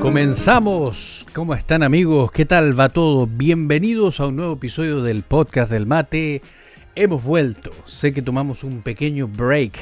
[0.00, 1.26] Comenzamos.
[1.34, 2.30] ¿Cómo están amigos?
[2.30, 3.26] ¿Qué tal va todo?
[3.26, 6.40] Bienvenidos a un nuevo episodio del podcast del mate.
[6.94, 7.72] Hemos vuelto.
[7.84, 9.78] Sé que tomamos un pequeño break,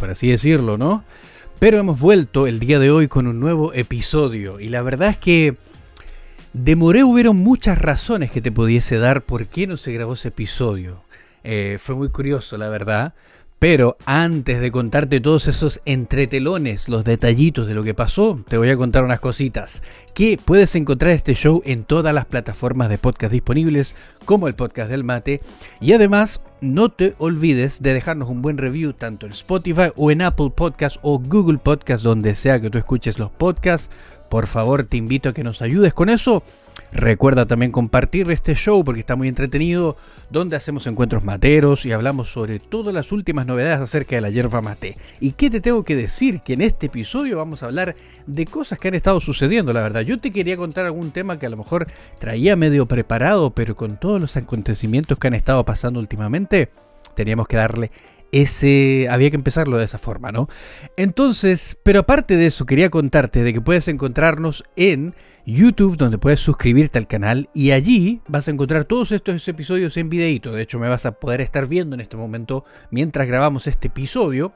[0.00, 1.04] por así decirlo, ¿no?
[1.58, 4.60] Pero hemos vuelto el día de hoy con un nuevo episodio.
[4.60, 5.56] Y la verdad es que
[6.52, 11.02] demoré, hubieron muchas razones que te pudiese dar por qué no se grabó ese episodio.
[11.44, 13.14] Eh, fue muy curioso, la verdad.
[13.58, 18.70] Pero antes de contarte todos esos entretelones, los detallitos de lo que pasó, te voy
[18.70, 19.82] a contar unas cositas.
[20.14, 24.90] Que puedes encontrar este show en todas las plataformas de podcast disponibles, como el podcast
[24.90, 25.40] del mate.
[25.80, 30.22] Y además, no te olvides de dejarnos un buen review tanto en Spotify o en
[30.22, 33.90] Apple Podcast o Google Podcast, donde sea que tú escuches los podcasts.
[34.30, 36.44] Por favor, te invito a que nos ayudes con eso.
[36.92, 39.96] Recuerda también compartir este show porque está muy entretenido,
[40.30, 44.62] donde hacemos encuentros materos y hablamos sobre todas las últimas novedades acerca de la hierba
[44.62, 44.96] mate.
[45.20, 46.40] ¿Y qué te tengo que decir?
[46.40, 47.94] Que en este episodio vamos a hablar
[48.26, 50.00] de cosas que han estado sucediendo, la verdad.
[50.00, 51.86] Yo te quería contar algún tema que a lo mejor
[52.18, 56.70] traía medio preparado, pero con todos los acontecimientos que han estado pasando últimamente,
[57.14, 57.90] teníamos que darle
[58.32, 60.48] ese había que empezarlo de esa forma, ¿no?
[60.96, 65.14] Entonces, pero aparte de eso, quería contarte de que puedes encontrarnos en
[65.46, 70.10] YouTube, donde puedes suscribirte al canal y allí vas a encontrar todos estos episodios en
[70.10, 70.52] videito.
[70.52, 74.52] De hecho, me vas a poder estar viendo en este momento mientras grabamos este episodio.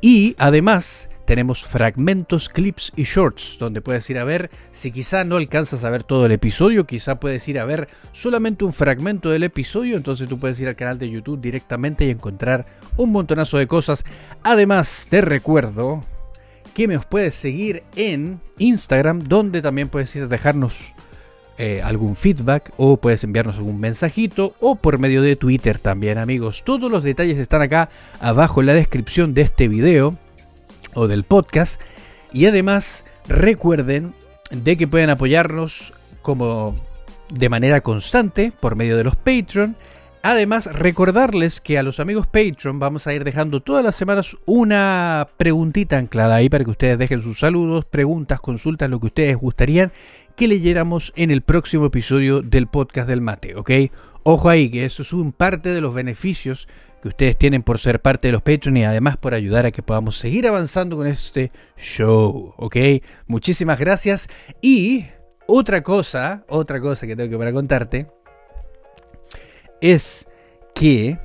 [0.00, 5.36] Y además tenemos fragmentos, clips y shorts, donde puedes ir a ver, si quizá no
[5.36, 9.42] alcanzas a ver todo el episodio, quizá puedes ir a ver solamente un fragmento del
[9.42, 12.66] episodio, entonces tú puedes ir al canal de YouTube directamente y encontrar
[12.96, 14.04] un montonazo de cosas.
[14.44, 16.02] Además, te recuerdo
[16.74, 20.92] que me puedes seguir en Instagram, donde también puedes ir a dejarnos
[21.58, 26.62] eh, algún feedback o puedes enviarnos algún mensajito o por medio de Twitter también amigos.
[26.64, 27.88] Todos los detalles están acá
[28.20, 30.16] abajo en la descripción de este video
[30.94, 31.80] o del podcast.
[32.32, 34.14] Y además recuerden
[34.50, 36.74] de que pueden apoyarnos como
[37.30, 39.76] de manera constante por medio de los Patreon
[40.28, 45.28] Además, recordarles que a los amigos Patreon vamos a ir dejando todas las semanas una
[45.36, 49.92] preguntita anclada ahí para que ustedes dejen sus saludos, preguntas, consultas, lo que ustedes gustarían
[50.34, 53.70] que leyéramos en el próximo episodio del podcast del mate, ¿ok?
[54.24, 56.66] Ojo ahí, que eso es un parte de los beneficios
[57.00, 59.84] que ustedes tienen por ser parte de los Patreon y además por ayudar a que
[59.84, 62.76] podamos seguir avanzando con este show, ¿ok?
[63.28, 64.26] Muchísimas gracias
[64.60, 65.04] y
[65.46, 68.08] otra cosa, otra cosa que tengo que para contarte
[69.80, 70.26] es
[70.74, 71.18] que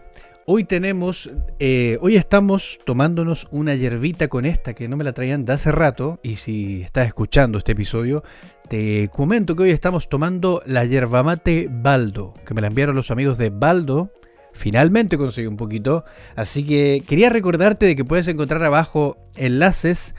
[0.46, 5.46] hoy tenemos, eh, hoy estamos tomándonos una hierbita con esta que no me la traían
[5.46, 8.24] de hace rato y si estás escuchando este episodio,
[8.68, 13.12] te comento que hoy estamos tomando la yerba mate Baldo, que me la enviaron los
[13.12, 14.12] amigos de Baldo.
[14.54, 16.04] Finalmente conseguí un poquito,
[16.36, 20.14] así que quería recordarte de que puedes encontrar abajo enlaces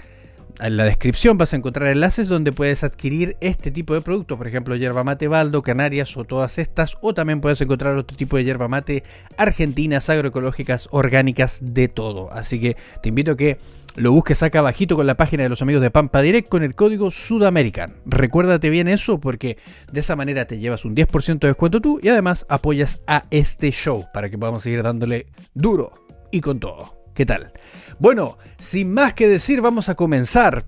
[0.61, 4.47] en la descripción vas a encontrar enlaces donde puedes adquirir este tipo de productos, por
[4.47, 8.45] ejemplo, yerba mate Baldo, Canarias o todas estas, o también puedes encontrar otro tipo de
[8.45, 9.03] yerba mate
[9.37, 12.33] argentinas, agroecológicas, orgánicas, de todo.
[12.33, 13.59] Así que te invito a que
[13.97, 16.75] lo busques acá abajito con la página de los amigos de Pampa Direct con el
[16.75, 17.95] código Sudamerican.
[18.07, 19.59] Recuérdate bien eso porque
[19.91, 23.71] de esa manera te llevas un 10% de descuento tú y además apoyas a este
[23.71, 25.93] show para que podamos seguir dándole duro
[26.31, 27.02] y con todo.
[27.15, 27.53] ¿Qué tal?
[27.99, 30.67] Bueno, sin más que decir, vamos a comenzar.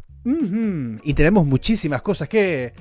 [1.03, 2.73] Y tenemos muchísimas cosas que,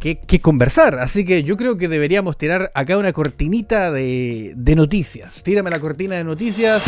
[0.00, 0.98] que, conversar.
[0.98, 5.42] Así que yo creo que deberíamos tirar acá una cortinita de, de noticias.
[5.42, 6.84] Tírame la cortina de noticias.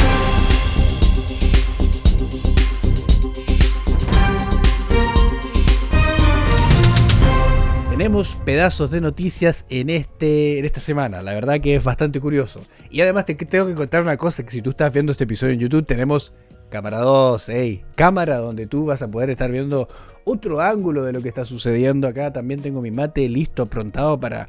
[8.00, 11.20] Tenemos pedazos de noticias en, este, en esta semana.
[11.20, 12.62] La verdad que es bastante curioso.
[12.90, 15.52] Y además te tengo que contar una cosa, que si tú estás viendo este episodio
[15.52, 16.32] en YouTube, tenemos
[16.70, 19.86] cámara 2, hey, cámara donde tú vas a poder estar viendo
[20.24, 22.32] otro ángulo de lo que está sucediendo acá.
[22.32, 24.48] También tengo mi mate listo, aprontado para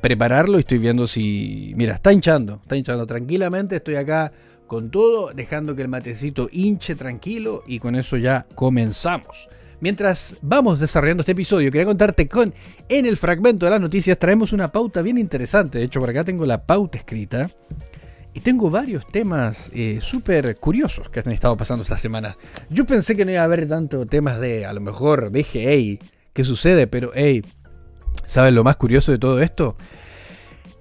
[0.00, 1.72] prepararlo y estoy viendo si...
[1.74, 3.74] Mira, está hinchando, está hinchando tranquilamente.
[3.74, 4.30] Estoy acá
[4.68, 9.48] con todo, dejando que el matecito hinche tranquilo y con eso ya comenzamos.
[9.80, 12.54] Mientras vamos desarrollando este episodio, quería contarte con
[12.88, 15.78] en el fragmento de las noticias traemos una pauta bien interesante.
[15.78, 17.50] De hecho, por acá tengo la pauta escrita.
[18.32, 22.36] Y tengo varios temas eh, súper curiosos que han estado pasando esta semana.
[22.68, 25.98] Yo pensé que no iba a haber tanto temas de, a lo mejor, dije, hey,
[26.34, 26.86] ¿qué sucede?
[26.86, 27.42] Pero, hey,
[28.26, 29.74] ¿saben lo más curioso de todo esto?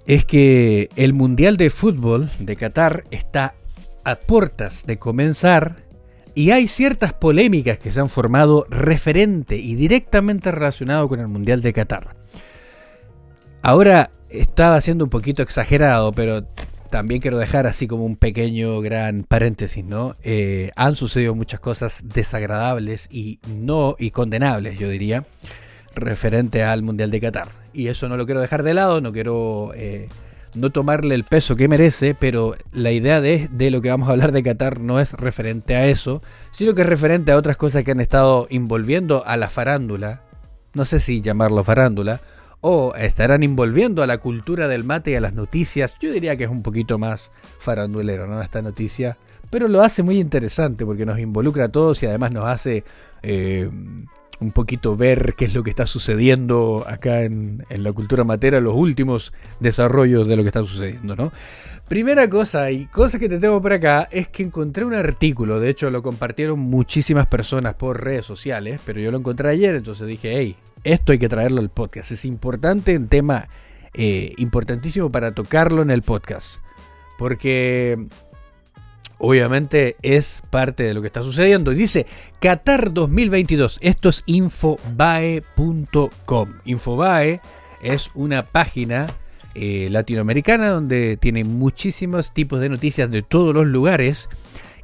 [0.06, 3.56] Es que el Mundial de Fútbol de Qatar está
[4.03, 5.77] a puertas de comenzar
[6.36, 11.62] y hay ciertas polémicas que se han formado referente y directamente relacionado con el Mundial
[11.62, 12.16] de Qatar.
[13.62, 16.44] Ahora estaba siendo un poquito exagerado, pero
[16.90, 20.16] también quiero dejar así como un pequeño gran paréntesis, ¿no?
[20.24, 25.26] Eh, han sucedido muchas cosas desagradables y no y condenables, yo diría,
[25.96, 27.50] referente al Mundial de Qatar.
[27.74, 30.10] Y eso no lo quiero dejar de lado, no quiero eh,
[30.56, 34.12] no tomarle el peso que merece, pero la idea de, de lo que vamos a
[34.12, 36.22] hablar de Qatar no es referente a eso,
[36.52, 40.22] sino que es referente a otras cosas que han estado envolviendo a la farándula,
[40.74, 42.22] no sé si llamarlo farándula,
[42.62, 45.96] o estarán envolviendo a la cultura del mate y a las noticias.
[46.00, 48.42] Yo diría que es un poquito más farandulero, ¿no?
[48.42, 49.18] Esta noticia.
[49.52, 52.84] Pero lo hace muy interesante porque nos involucra a todos y además nos hace
[53.22, 53.69] eh,
[54.40, 58.60] un poquito ver qué es lo que está sucediendo acá en, en, la cultura matera,
[58.60, 61.32] los últimos desarrollos de lo que está sucediendo, ¿no?
[61.88, 65.70] Primera cosa y cosa que te tengo por acá es que encontré un artículo, de
[65.70, 70.34] hecho lo compartieron muchísimas personas por redes sociales, pero yo lo encontré ayer, entonces dije,
[70.36, 70.56] hey,
[70.86, 72.12] esto hay que traerlo al podcast.
[72.12, 73.50] Es importante, un tema
[73.94, 76.60] eh, importantísimo para tocarlo en el podcast.
[77.18, 78.08] Porque
[79.18, 81.72] obviamente es parte de lo que está sucediendo.
[81.72, 82.06] Y dice
[82.40, 83.80] Qatar 2022.
[83.82, 84.80] Esto es infobae.com.
[86.66, 87.42] Infobae
[87.82, 89.08] es una página
[89.54, 94.30] eh, latinoamericana donde tiene muchísimos tipos de noticias de todos los lugares.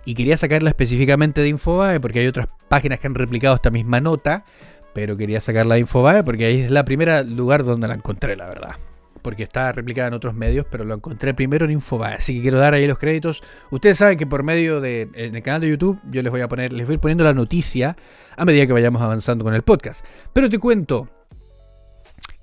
[0.03, 4.01] Y quería sacarla específicamente de Infobae porque hay otras páginas que han replicado esta misma
[4.01, 4.43] nota
[4.93, 8.45] pero quería sacar la Infobae porque ahí es la primera lugar donde la encontré, la
[8.47, 8.75] verdad.
[9.21, 12.15] Porque está replicada en otros medios, pero lo encontré primero en Infobae.
[12.15, 13.43] Así que quiero dar ahí los créditos.
[13.69, 16.47] Ustedes saben que por medio de en el canal de YouTube yo les voy a
[16.47, 17.95] poner, les voy a ir poniendo la noticia
[18.35, 20.05] a medida que vayamos avanzando con el podcast.
[20.33, 21.09] Pero te cuento,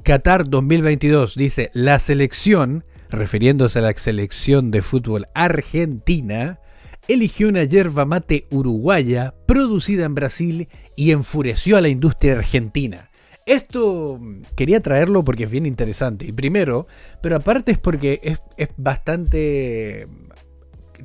[0.03, 6.61] Qatar 2022 dice la selección, refiriéndose a la selección de fútbol argentina,
[7.09, 13.08] eligió una yerba mate uruguaya producida en Brasil y enfureció a la industria argentina.
[13.49, 14.21] Esto
[14.57, 16.27] quería traerlo porque es bien interesante.
[16.27, 16.87] Y primero,
[17.23, 18.41] pero aparte es porque es,
[18.77, 20.07] bastante...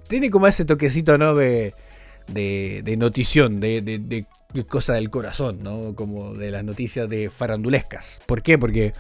[0.10, 1.36] Tiene como ese toquecito, ¿no?
[1.36, 1.74] De,
[2.28, 4.26] de, notición, de, de,
[4.66, 5.96] cosa del corazón, ¿no?
[5.96, 8.20] Como de las noticias de farandulescas.
[8.26, 8.58] ¿Por qué?
[8.58, 8.92] Porque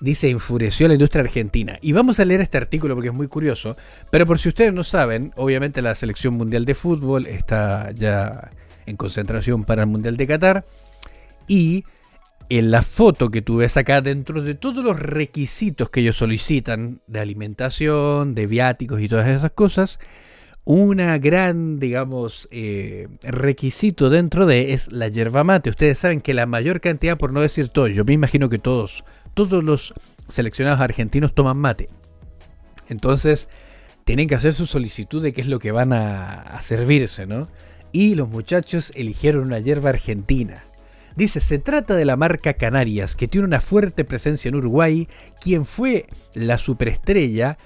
[0.00, 1.78] dice enfureció a la industria argentina.
[1.82, 3.76] Y vamos a leer este artículo porque es muy curioso.
[4.10, 8.50] Pero por si ustedes no saben, obviamente la selección mundial de fútbol está ya
[8.86, 10.64] en concentración para el mundial de Qatar.
[11.46, 11.84] Y
[12.48, 17.00] en la foto que tú ves acá, dentro de todos los requisitos que ellos solicitan
[17.06, 19.98] de alimentación, de viáticos y todas esas cosas,
[20.64, 25.70] una gran, digamos, eh, requisito dentro de es la yerba mate.
[25.70, 29.04] Ustedes saben que la mayor cantidad, por no decir todo, yo me imagino que todos
[29.36, 29.92] todos los
[30.28, 31.90] seleccionados argentinos toman mate.
[32.88, 33.50] Entonces,
[34.04, 37.48] tienen que hacer su solicitud de qué es lo que van a, servirse, ¿no?
[37.92, 40.64] Y los muchachos eligieron una hierba argentina.
[41.16, 45.08] Dice, se trata de la marca Canarias, que tiene una fuerte presencia en Uruguay,
[45.40, 47.56] quien fue la superestrella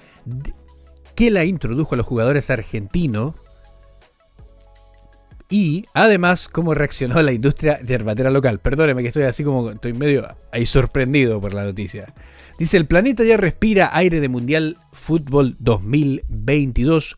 [1.15, 3.35] que la introdujo a los jugadores argentinos
[5.49, 8.59] y además cómo reaccionó la industria de herbatera local.
[8.59, 12.13] Perdóneme que estoy así como estoy medio ahí sorprendido por la noticia.
[12.57, 17.17] Dice, el planeta ya respira aire de Mundial Fútbol 2022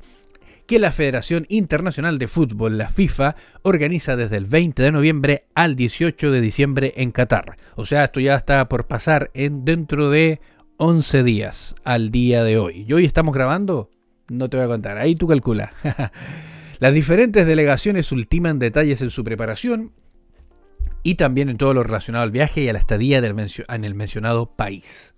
[0.66, 5.76] que la Federación Internacional de Fútbol, la FIFA, organiza desde el 20 de noviembre al
[5.76, 7.58] 18 de diciembre en Qatar.
[7.76, 10.40] O sea, esto ya está por pasar en dentro de
[10.78, 12.86] 11 días al día de hoy.
[12.88, 13.90] ¿Y hoy estamos grabando?
[14.30, 15.74] No te voy a contar, ahí tú calcula.
[16.80, 19.92] Las diferentes delegaciones ultiman detalles en su preparación
[21.04, 24.56] y también en todo lo relacionado al viaje y a la estadía en el mencionado
[24.56, 25.14] país.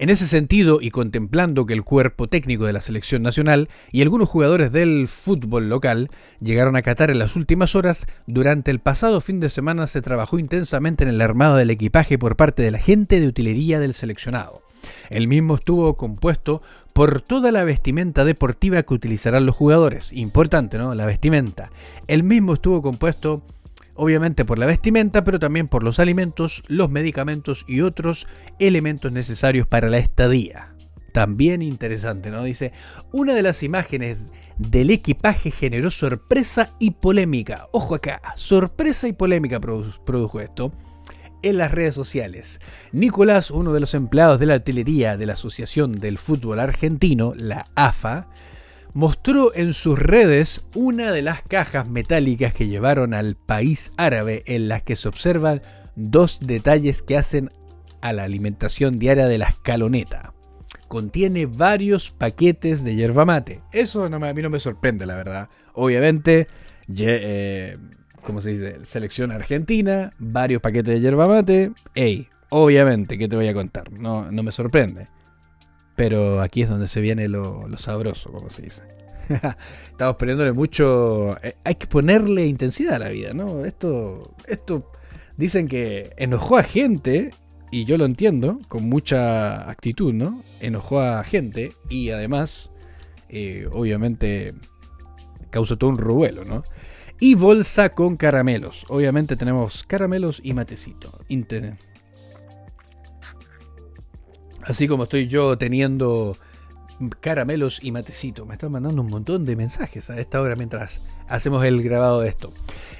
[0.00, 4.28] En ese sentido, y contemplando que el cuerpo técnico de la selección nacional y algunos
[4.28, 6.10] jugadores del fútbol local
[6.40, 10.40] llegaron a Qatar en las últimas horas, durante el pasado fin de semana se trabajó
[10.40, 14.62] intensamente en el armado del equipaje por parte de la gente de utilería del seleccionado.
[15.10, 16.60] El mismo estuvo compuesto
[16.92, 20.12] por toda la vestimenta deportiva que utilizarán los jugadores.
[20.12, 20.94] Importante, ¿no?
[20.94, 21.70] La vestimenta.
[22.08, 23.42] El mismo estuvo compuesto
[23.94, 28.26] obviamente por la vestimenta, pero también por los alimentos, los medicamentos y otros
[28.58, 30.74] elementos necesarios para la estadía.
[31.12, 32.42] También interesante, ¿no?
[32.42, 32.72] Dice,
[33.12, 34.18] una de las imágenes
[34.58, 37.68] del equipaje generó sorpresa y polémica.
[37.72, 40.72] Ojo acá, sorpresa y polémica produjo esto
[41.42, 42.60] en las redes sociales.
[42.92, 47.66] Nicolás, uno de los empleados de la artillería de la Asociación del Fútbol Argentino, la
[47.74, 48.28] AFA,
[48.94, 54.68] mostró en sus redes una de las cajas metálicas que llevaron al país árabe en
[54.68, 55.60] las que se observan
[55.96, 57.50] dos detalles que hacen
[58.00, 60.32] a la alimentación diaria de la escaloneta.
[60.88, 63.60] Contiene varios paquetes de yerba mate.
[63.72, 65.48] Eso no a mí no me sorprende, la verdad.
[65.72, 66.46] Obviamente,
[66.96, 67.78] eh,
[68.22, 68.84] como se dice?
[68.84, 71.72] Selección argentina, varios paquetes de yerba mate.
[71.94, 73.90] Ey, obviamente, ¿qué te voy a contar?
[73.90, 75.08] No, no me sorprende.
[75.96, 78.82] Pero aquí es donde se viene lo, sabroso, como se dice.
[79.90, 81.36] Estamos poniéndole mucho...
[81.42, 83.64] Eh, hay que ponerle intensidad a la vida, ¿no?
[83.64, 84.90] Esto, esto
[85.36, 87.30] dicen que enojó a gente,
[87.70, 90.42] y yo lo entiendo, con mucha actitud, ¿no?
[90.60, 92.70] Enojó a gente y además,
[93.28, 94.54] eh, obviamente,
[95.50, 96.62] causó todo un revuelo, ¿no?
[97.20, 98.84] Y bolsa con caramelos.
[98.88, 101.12] Obviamente tenemos caramelos y matecito.
[104.64, 106.36] Así como estoy yo teniendo
[107.20, 108.46] caramelos y matecito.
[108.46, 112.28] Me están mandando un montón de mensajes a esta hora mientras hacemos el grabado de
[112.28, 112.52] esto.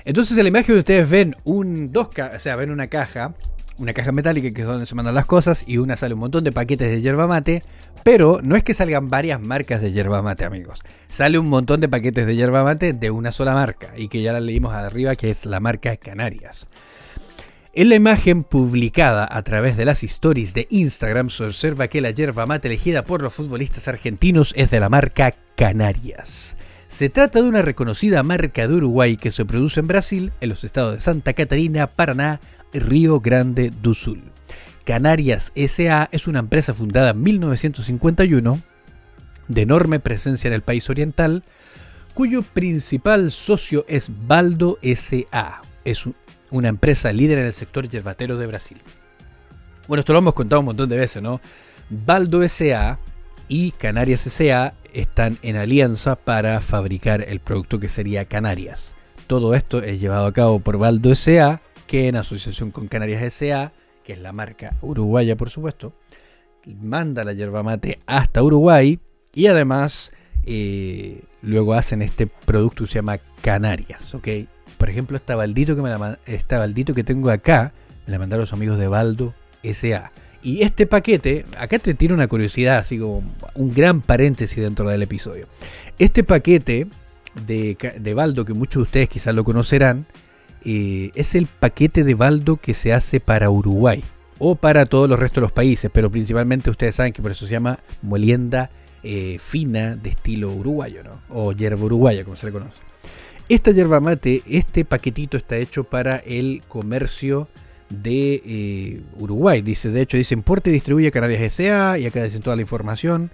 [0.04, 3.34] Entonces en la imagen ustedes ven un dos, o sea, ven una caja,
[3.78, 6.44] una caja metálica que es donde se mandan las cosas y una sale un montón
[6.44, 7.62] de paquetes de yerba mate,
[8.02, 10.82] pero no es que salgan varias marcas de yerba mate, amigos.
[11.08, 14.32] Sale un montón de paquetes de yerba mate de una sola marca y que ya
[14.32, 16.68] la leímos arriba que es la marca Canarias.
[17.76, 22.12] En la imagen publicada a través de las stories de Instagram se observa que la
[22.12, 26.56] yerba mate elegida por los futbolistas argentinos es de la marca Canarias.
[26.86, 30.62] Se trata de una reconocida marca de Uruguay que se produce en Brasil, en los
[30.62, 32.40] estados de Santa Catarina, Paraná
[32.72, 34.22] y Río Grande do Sul.
[34.84, 38.62] Canarias SA es una empresa fundada en 1951,
[39.48, 41.42] de enorme presencia en el país oriental,
[42.14, 45.62] cuyo principal socio es Baldo SA.
[45.84, 46.06] Es
[46.54, 48.78] una empresa líder en el sector yerbatero de Brasil.
[49.88, 51.40] Bueno, esto lo hemos contado un montón de veces, ¿no?
[51.90, 53.00] Baldo S.A.
[53.48, 54.74] y Canarias S.A.
[54.92, 58.94] están en alianza para fabricar el producto que sería Canarias.
[59.26, 63.72] Todo esto es llevado a cabo por Baldo S.A., que en asociación con Canarias S.A.,
[64.04, 65.92] que es la marca uruguaya, por supuesto,
[66.80, 69.00] manda la yerba mate hasta Uruguay
[69.34, 70.12] y además
[70.46, 74.28] eh, luego hacen este producto que se llama Canarias, ¿ok?
[74.84, 75.90] Por ejemplo, esta baldito que, me
[76.26, 77.72] esta baldito que tengo acá,
[78.06, 80.10] me la mandaron los amigos de Baldo SA.
[80.42, 83.24] Y este paquete, acá te tiene una curiosidad, así como
[83.54, 85.46] un gran paréntesis dentro del episodio.
[85.98, 86.86] Este paquete
[87.46, 90.04] de, de Baldo, que muchos de ustedes quizás lo conocerán,
[90.66, 94.04] eh, es el paquete de Baldo que se hace para Uruguay
[94.38, 97.46] o para todos los restos de los países, pero principalmente ustedes saben que por eso
[97.46, 98.70] se llama molienda
[99.02, 101.22] eh, fina de estilo uruguayo, ¿no?
[101.30, 102.82] O hierba uruguaya, como se le conoce.
[103.48, 107.46] Esta yerba mate, este paquetito está hecho para el comercio
[107.90, 109.60] de eh, Uruguay.
[109.60, 111.98] Dice, de hecho, dice importe y distribuye Canarias S.A.
[111.98, 113.30] y acá dicen toda la información.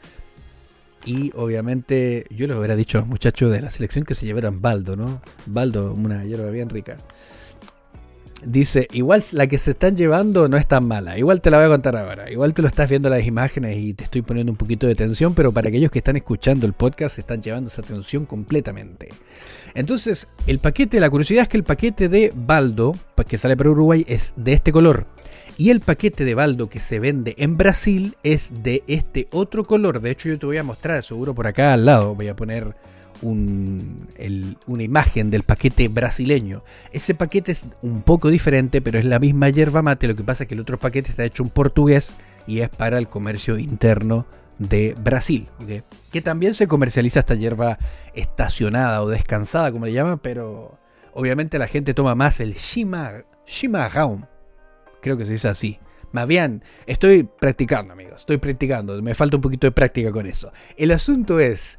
[1.04, 4.60] Y obviamente yo les hubiera dicho a los muchachos de la selección que se llevaran
[4.60, 5.22] Baldo, ¿no?
[5.46, 6.98] Baldo, una hierba bien rica.
[8.44, 11.18] Dice, igual la que se están llevando no es tan mala.
[11.18, 12.30] Igual te la voy a contar ahora.
[12.30, 15.34] Igual tú lo estás viendo las imágenes y te estoy poniendo un poquito de tensión,
[15.34, 19.08] pero para aquellos que están escuchando el podcast están llevando esa tensión completamente.
[19.74, 22.94] Entonces, el paquete, la curiosidad es que el paquete de Baldo,
[23.28, 25.06] que sale para Uruguay, es de este color.
[25.58, 30.00] Y el paquete de Baldo que se vende en Brasil es de este otro color.
[30.00, 32.74] De hecho, yo te voy a mostrar, seguro por acá al lado, voy a poner
[33.22, 36.62] una imagen del paquete brasileño.
[36.92, 40.06] Ese paquete es un poco diferente, pero es la misma yerba mate.
[40.06, 42.98] Lo que pasa es que el otro paquete está hecho en portugués y es para
[42.98, 44.26] el comercio interno
[44.58, 45.48] de Brasil,
[46.12, 47.78] que también se comercializa esta hierba
[48.14, 50.78] estacionada o descansada, como le llaman, pero
[51.14, 53.22] obviamente la gente toma más el shima,
[55.00, 55.78] creo que se dice así.
[56.12, 60.52] Más bien, estoy practicando, amigos, estoy practicando, me falta un poquito de práctica con eso.
[60.76, 61.78] El asunto es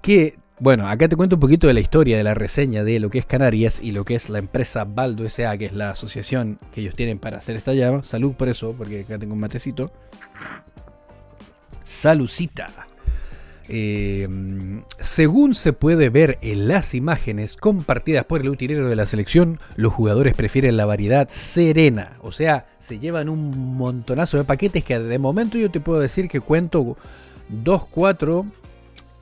[0.00, 3.08] que bueno, acá te cuento un poquito de la historia de la reseña de lo
[3.08, 6.58] que es Canarias y lo que es la empresa Baldo SA, que es la asociación
[6.72, 8.04] que ellos tienen para hacer esta llama.
[8.04, 9.90] Salud por eso, porque acá tengo un matecito.
[11.82, 12.68] Salucita.
[13.72, 14.28] Eh,
[14.98, 19.94] según se puede ver en las imágenes compartidas por el utilero de la selección, los
[19.94, 22.18] jugadores prefieren la variedad serena.
[22.20, 26.28] O sea, se llevan un montonazo de paquetes que de momento yo te puedo decir
[26.28, 26.98] que cuento
[27.48, 28.46] 2, 4,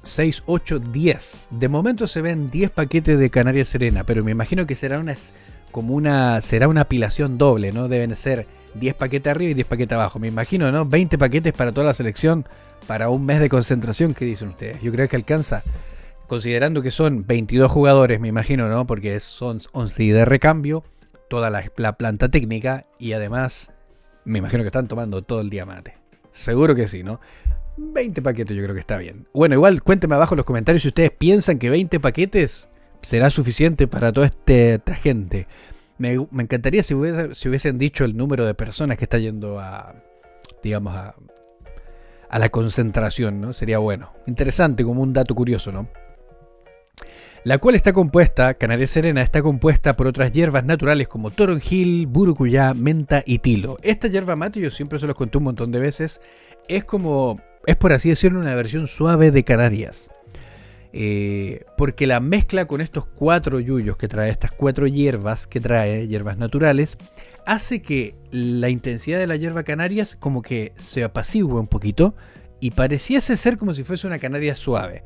[0.02, 1.48] 6, 8, 10.
[1.50, 5.14] De momento se ven 10 paquetes de Canaria Serena, pero me imagino que será una
[5.70, 7.88] como una será una apilación doble, ¿no?
[7.88, 10.18] Deben ser 10 paquetes arriba y 10 paquetes abajo.
[10.18, 10.86] Me imagino, ¿no?
[10.86, 12.46] 20 paquetes para toda la selección
[12.86, 14.80] para un mes de concentración, ¿qué dicen ustedes?
[14.80, 15.62] Yo creo que alcanza
[16.26, 18.86] considerando que son 22 jugadores, me imagino, ¿no?
[18.86, 20.84] Porque son 11 de recambio,
[21.28, 23.72] toda la, la planta técnica y además
[24.24, 25.98] me imagino que están tomando todo el día mate.
[26.30, 27.20] Seguro que sí, ¿no?
[27.78, 29.26] 20 paquetes yo creo que está bien.
[29.32, 32.68] Bueno, igual cuéntenme abajo en los comentarios si ustedes piensan que 20 paquetes
[33.00, 35.46] será suficiente para toda este, esta gente.
[35.98, 39.94] Me, encantaría si, hubiesen dicho el número de personas que está yendo a,
[40.62, 41.14] digamos, a,
[42.28, 43.52] a la concentración, ¿no?
[43.52, 44.12] Sería bueno.
[44.26, 45.88] Interesante como un dato curioso, ¿no?
[47.44, 52.74] La cual está compuesta, Canaria Serena, está compuesta por otras hierbas naturales como toronjil, burucuyá,
[52.74, 53.78] menta y tilo.
[53.82, 56.20] Esta hierba mate, yo siempre se los conté un montón de veces,
[56.68, 60.10] es como es por así decirlo una versión suave de Canarias.
[60.94, 66.08] Eh, porque la mezcla con estos cuatro yuyos que trae, estas cuatro hierbas que trae,
[66.08, 66.96] hierbas naturales,
[67.44, 72.14] hace que la intensidad de la hierba Canarias como que se apacigüe un poquito
[72.58, 75.04] y pareciese ser como si fuese una canaria suave,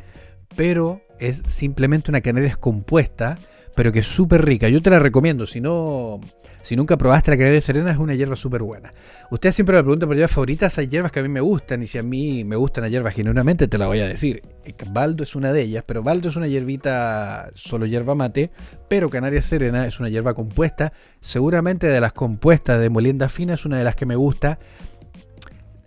[0.55, 3.39] pero es simplemente una canaria compuesta,
[3.75, 4.69] pero que es súper rica.
[4.69, 6.21] Yo te la recomiendo, si no,
[6.63, 8.93] si nunca probaste la canaria serena, es una hierba súper buena.
[9.31, 11.87] Ustedes siempre me preguntan por hierbas favoritas, hay hierbas que a mí me gustan, y
[11.87, 14.43] si a mí me gustan las hierbas genuinamente, te la voy a decir.
[14.91, 18.51] Baldo es una de ellas, pero Baldo es una hierbita, solo hierba mate,
[18.89, 20.93] pero canaria serena es una hierba compuesta.
[21.21, 24.59] Seguramente de las compuestas de molienda fina es una de las que me gusta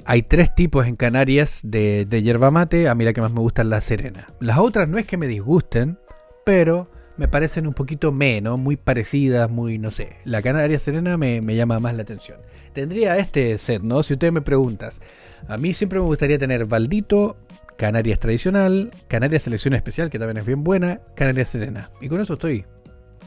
[0.06, 2.88] hay tres tipos en Canarias de, yerba mate.
[2.88, 4.28] A mí la que más me gusta es la serena.
[4.40, 5.98] Las otras no es que me disgusten,
[6.46, 10.18] pero me parecen un poquito menos, muy parecidas, muy, no sé.
[10.26, 12.40] La Canaria Serena me, llama más la atención.
[12.74, 14.04] Tendría este set, ¿no?
[14.04, 15.02] Si ustedes me preguntas,
[15.48, 17.38] a mí siempre me gustaría tener Valdito,
[17.78, 21.90] Canarias tradicional, Canarias selección especial, que también es bien buena, Canarias Serena.
[22.02, 22.66] Y con eso estoy.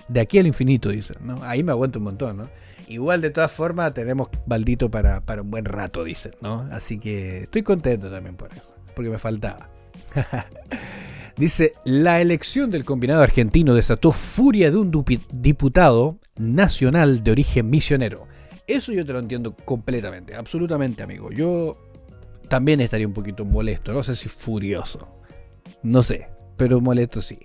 [0.08, 1.42] De aquí al infinito, dicen, ¿no?
[1.42, 2.48] Ahí me aguanto un montón, ¿no?
[2.88, 6.66] Igual de todas formas tenemos baldito para, para un buen rato, dicen, ¿no?
[6.72, 9.68] Así que estoy contento también por eso, porque me faltaba.
[11.38, 14.90] Dice, la elección del combinado argentino desató furia de un
[15.30, 18.26] diputado nacional de origen misionero.
[18.66, 21.30] Eso yo te lo entiendo completamente, absolutamente amigo.
[21.30, 21.78] Yo
[22.48, 25.08] también estaría un poquito molesto, no sé si furioso.
[25.84, 27.38] No sé, pero molesto sí.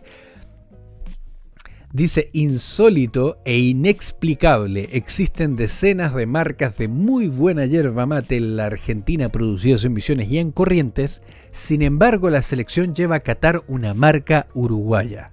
[1.93, 8.65] Dice, insólito e inexplicable, existen decenas de marcas de muy buena yerba mate en la
[8.65, 11.21] Argentina producidas en Misiones y en Corrientes,
[11.51, 15.31] sin embargo la selección lleva a Qatar una marca uruguaya.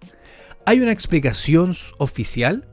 [0.67, 2.69] ¿Hay una explicación oficial?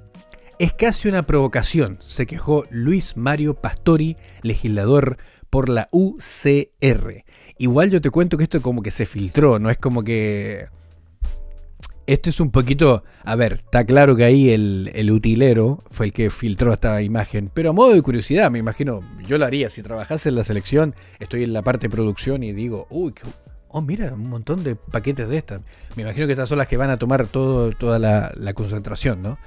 [0.59, 5.15] Es casi una provocación, se quejó Luis Mario Pastori, legislador
[5.49, 7.23] por la UCR.
[7.57, 10.65] Igual yo te cuento que esto como que se filtró, no es como que
[12.07, 16.29] esto es un poquito, a ver, está claro que ahí el, utilero fue el que
[16.29, 20.29] filtró esta imagen, pero a modo de curiosidad, me imagino, yo lo haría, si trabajase
[20.29, 23.13] en la selección, estoy en la parte de producción y digo, uy,
[23.67, 25.61] oh, mira, un montón de paquetes de estas.
[25.97, 29.37] Me imagino que estas son las que van a tomar todo, toda la, concentración, ¿no?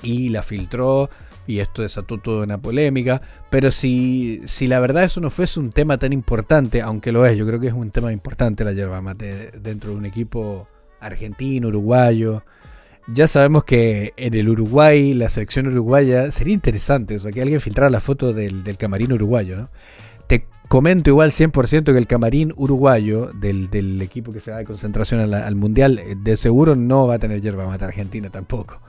[0.00, 1.10] Y la filtró
[1.48, 5.70] y esto desató toda una polémica, pero si, si la verdad eso no fuese un
[5.70, 9.02] tema tan importante, aunque lo es, yo creo que es un tema importante la yerba
[9.02, 10.68] mate dentro de un equipo
[11.06, 12.44] argentino, uruguayo.
[13.06, 17.90] Ya sabemos que en el Uruguay, la selección uruguaya, sería interesante eso, que alguien filtrara
[17.90, 19.70] la foto del, camarín uruguayo, ¿no?
[20.26, 25.34] Te comento igual 100% que el camarín uruguayo del, equipo que se va de concentración
[25.34, 28.80] al, Mundial, eh, de seguro no va a tener yerba mata Argentina tampoco.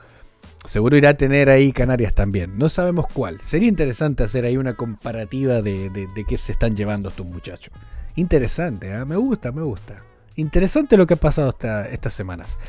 [0.65, 2.57] Seguro irá a tener ahí Canarias también.
[2.57, 3.39] No sabemos cuál.
[3.41, 7.73] Sería interesante hacer ahí una comparativa de, qué se están llevando estos muchachos.
[8.15, 9.05] Interesante, ¿eh?
[9.05, 10.01] me gusta, me gusta.
[10.35, 11.53] Interesante lo que ha pasado
[11.91, 12.59] estas semanas.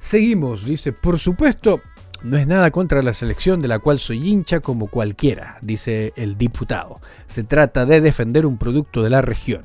[0.00, 1.80] Seguimos, dice, por supuesto,
[2.24, 6.36] no es nada contra la selección de la cual soy hincha como cualquiera, dice el
[6.38, 7.00] diputado.
[7.26, 9.62] Se trata de defender un producto de la región.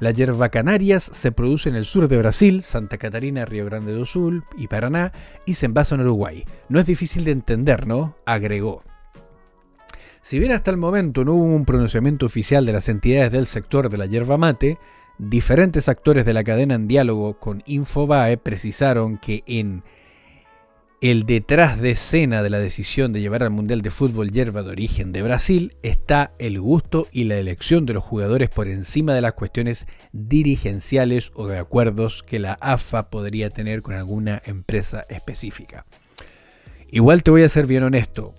[0.00, 4.04] La yerba canarias se produce en el sur de Brasil, Santa Catarina, Río Grande do
[4.04, 5.12] Sul y Paraná
[5.46, 6.44] y se envasa en Uruguay.
[6.68, 8.16] No es difícil de entender, ¿no?
[8.26, 8.82] Agregó.
[10.22, 13.88] Si bien hasta el momento no hubo un pronunciamiento oficial de las entidades del sector
[13.88, 14.78] de la yerba mate,
[15.18, 19.82] Diferentes actores de la cadena en diálogo con Infobae precisaron que en
[21.00, 24.70] el detrás de escena de la decisión de llevar al Mundial de Fútbol hierba de
[24.70, 29.20] origen de Brasil está el gusto y la elección de los jugadores por encima de
[29.20, 35.84] las cuestiones dirigenciales o de acuerdos que la AFA podría tener con alguna empresa específica.
[36.90, 38.34] Igual te voy a ser bien honesto,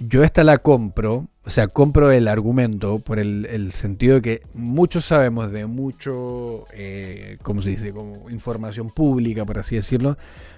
[0.00, 5.04] yo esta la compro, o sea, compro el argumento por el, sentido de que muchos
[5.04, 7.92] sabemos de mucho, eh, ¿cómo se dice?
[7.92, 10.16] Como información pública, por así decirlo,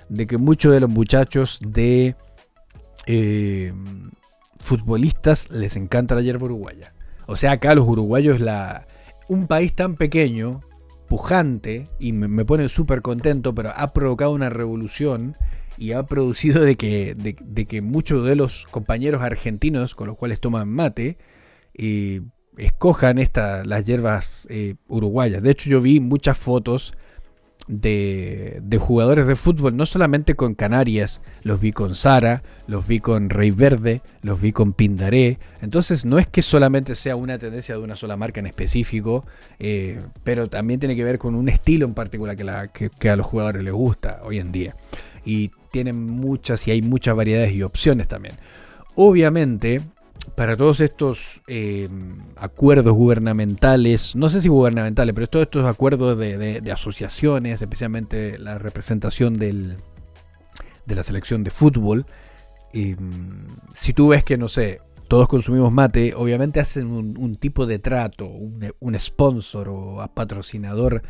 [0.08, 2.14] de que muchos de los muchachos de
[3.06, 3.72] eh,
[4.60, 6.94] futbolistas les encanta la hierba uruguaya.
[7.26, 8.86] O sea, acá los uruguayos, la,
[9.28, 10.60] un país tan pequeño,
[11.98, 15.36] y me, me pone súper contento, pero ha provocado una revolución
[15.76, 20.40] y ha producido de que, de, que muchos de los compañeros argentinos con los cuales
[20.40, 21.18] toman mate
[21.74, 22.22] eh,
[22.56, 25.42] escojan esta, las hierbas eh, uruguayas.
[25.42, 26.94] De hecho, yo vi muchas fotos
[27.68, 33.00] de, de, jugadores de fútbol, no solamente con Canarias, los vi con Sara, los vi
[33.00, 35.38] con Rey Verde, los vi con Pindaré.
[35.60, 39.24] Entonces, no es que solamente sea una tendencia de una sola marca en específico,
[39.58, 42.36] eh, pero también tiene que ver con un estilo en particular
[42.72, 44.74] que, que a los jugadores les gusta hoy en día.
[45.24, 48.34] Y tienen muchas y hay muchas variedades y opciones también.
[48.94, 49.80] Obviamente,
[50.34, 51.88] para todos estos eh,
[52.36, 59.36] acuerdos gubernamentales, no sé si gubernamentales, pero todos estos acuerdos de, asociaciones, especialmente la representación
[59.36, 59.76] de
[60.86, 62.06] la selección de fútbol,
[62.72, 62.96] eh,
[63.74, 68.26] si tú ves que, no sé, todos consumimos mate, obviamente hacen un, tipo de trato,
[68.26, 71.02] un, sponsor o patrocinador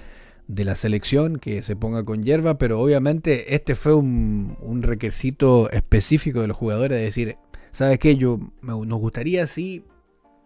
[0.49, 5.71] de la selección que se ponga con hierba, pero obviamente este fue un, un requisito
[5.71, 7.37] específico de los jugadores de decir,
[7.73, 8.17] ¿sabes qué?
[8.17, 9.85] Yo, nos gustaría si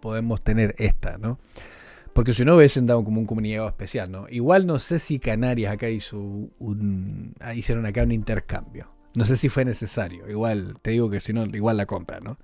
[0.01, 1.39] podemos tener esta, ¿no?
[2.15, 4.27] Porque si no hubiesen dado como un comunicado especial, ¿no?
[4.31, 8.91] Igual no sé si Canarias acá hizo un, ah, hicieron acá un intercambio.
[9.15, 10.29] No sé si fue necesario.
[10.31, 12.39] Igual, te digo que si no, igual la compra, ¿no?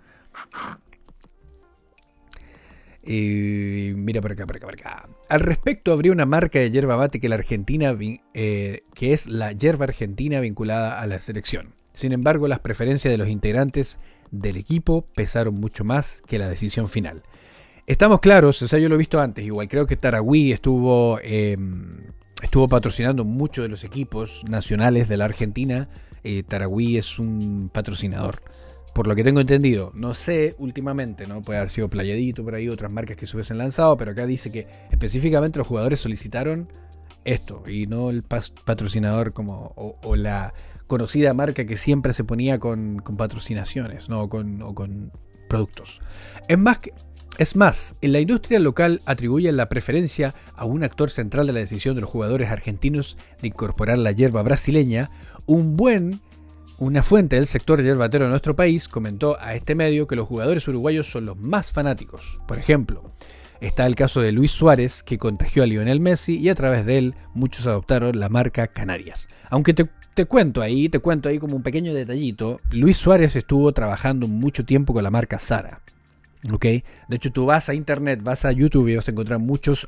[3.05, 5.09] Y mira por acá, por acá, por acá.
[5.29, 7.97] Al respecto, habría una marca de yerba mate que la Argentina,
[8.35, 11.75] eh, que es la yerba argentina vinculada a la selección.
[11.95, 13.99] Sin embargo, las preferencias de los integrantes
[14.33, 17.23] del equipo pesaron mucho más que la decisión final.
[17.87, 21.99] Estamos claros, o sea, yo lo he visto antes, igual creo que Taragüí estuvo, em,
[22.42, 25.88] estuvo patrocinando muchos de los equipos nacionales de la Argentina.
[26.25, 28.42] Eh, Taragüí es un patrocinador,
[28.95, 29.90] por lo que tengo entendido.
[29.95, 31.42] No sé últimamente, ¿no?
[31.42, 34.51] Puede haber sido Playadito por ahí, otras marcas que se hubiesen lanzado, pero acá dice
[34.51, 36.68] que específicamente los jugadores solicitaron
[37.24, 40.52] esto y no el patrocinador como o la
[40.92, 44.28] conocida marca que siempre se ponía con, patrocinaciones ¿no?
[44.28, 45.11] con, o con
[45.48, 46.02] productos.
[46.48, 46.80] Es más,
[47.38, 51.61] es más, en la industria local atribuye la preferencia a un actor central de la
[51.61, 55.11] decisión de los jugadores argentinos de incorporar la hierba brasileña,
[55.46, 56.20] un buen
[56.76, 60.68] una fuente del sector yerbatero de nuestro país comentó a este medio que los jugadores
[60.68, 62.38] uruguayos son los más fanáticos.
[62.46, 63.14] Por ejemplo,
[63.62, 66.98] está el caso de Luis Suárez, que contagió a Lionel Messi y a través de
[66.98, 69.29] él muchos adoptaron la marca Canarias.
[69.48, 72.61] Aunque te te cuento ahí, te cuento ahí como un pequeño detallito.
[72.70, 75.81] Luis Suárez estuvo trabajando mucho tiempo con la marca Sara.
[76.51, 76.64] ¿Ok?
[76.64, 79.87] De hecho, tú vas a internet, vas a YouTube y vas a encontrar muchos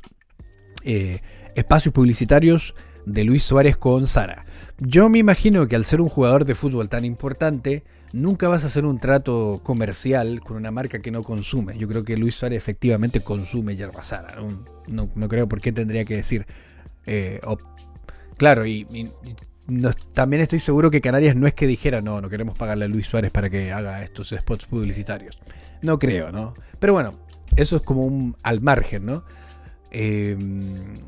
[0.83, 1.21] eh,
[1.55, 2.73] espacios publicitarios
[3.05, 4.45] de Luis Suárez con Sara.
[4.79, 7.83] Yo me imagino que al ser un jugador de fútbol tan importante,
[8.15, 11.77] nunca vas a hacer un trato comercial con una marca que no consume.
[11.77, 14.37] Yo creo que Luis Suárez efectivamente consume yerba Sara.
[14.87, 16.47] No, no, creo por qué tendría que decir.
[17.05, 17.41] Eh,
[18.37, 19.11] claro, y
[20.13, 23.05] también estoy seguro que Canarias no es que dijera, no, no queremos pagarle a Luis
[23.05, 25.37] Suárez para que haga estos spots publicitarios.
[25.81, 26.53] No creo, ¿no?
[26.79, 27.19] Pero bueno,
[27.57, 29.25] eso es como un al margen, ¿no?
[29.97, 30.35] Eh,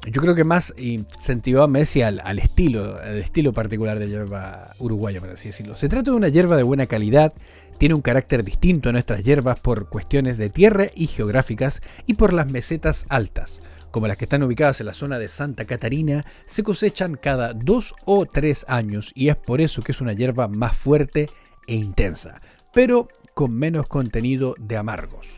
[0.09, 5.19] yo creo que más incentivó a Messi al, estilo, al estilo particular de hierba uruguaya,
[5.19, 5.75] por así decirlo.
[5.75, 7.33] Se trata de una hierba de buena calidad,
[7.77, 12.31] tiene un carácter distinto a nuestras hierbas por cuestiones de tierra y geográficas y por
[12.31, 16.61] las mesetas altas como las que están ubicadas en la zona de Santa Catarina, se
[16.61, 20.77] cosechan cada dos o tres años y es por eso que es una hierba más
[20.77, 21.29] fuerte
[21.67, 22.39] e intensa,
[22.73, 25.36] pero con menos contenido de amargos.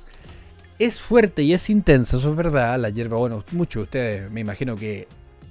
[0.80, 4.40] Es fuerte y es intensa, eso es verdad, la hierba, bueno, muchos de ustedes me
[4.40, 5.10] imagino que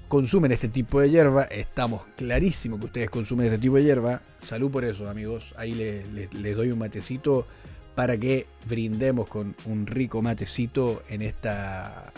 [0.09, 4.71] consumen este tipo de hierba, estamos clarísimos que ustedes consumen este tipo de hierba, salud
[4.71, 7.47] por eso amigos, ahí les doy un matecito
[7.95, 12.11] para que brindemos con un rico matecito en esta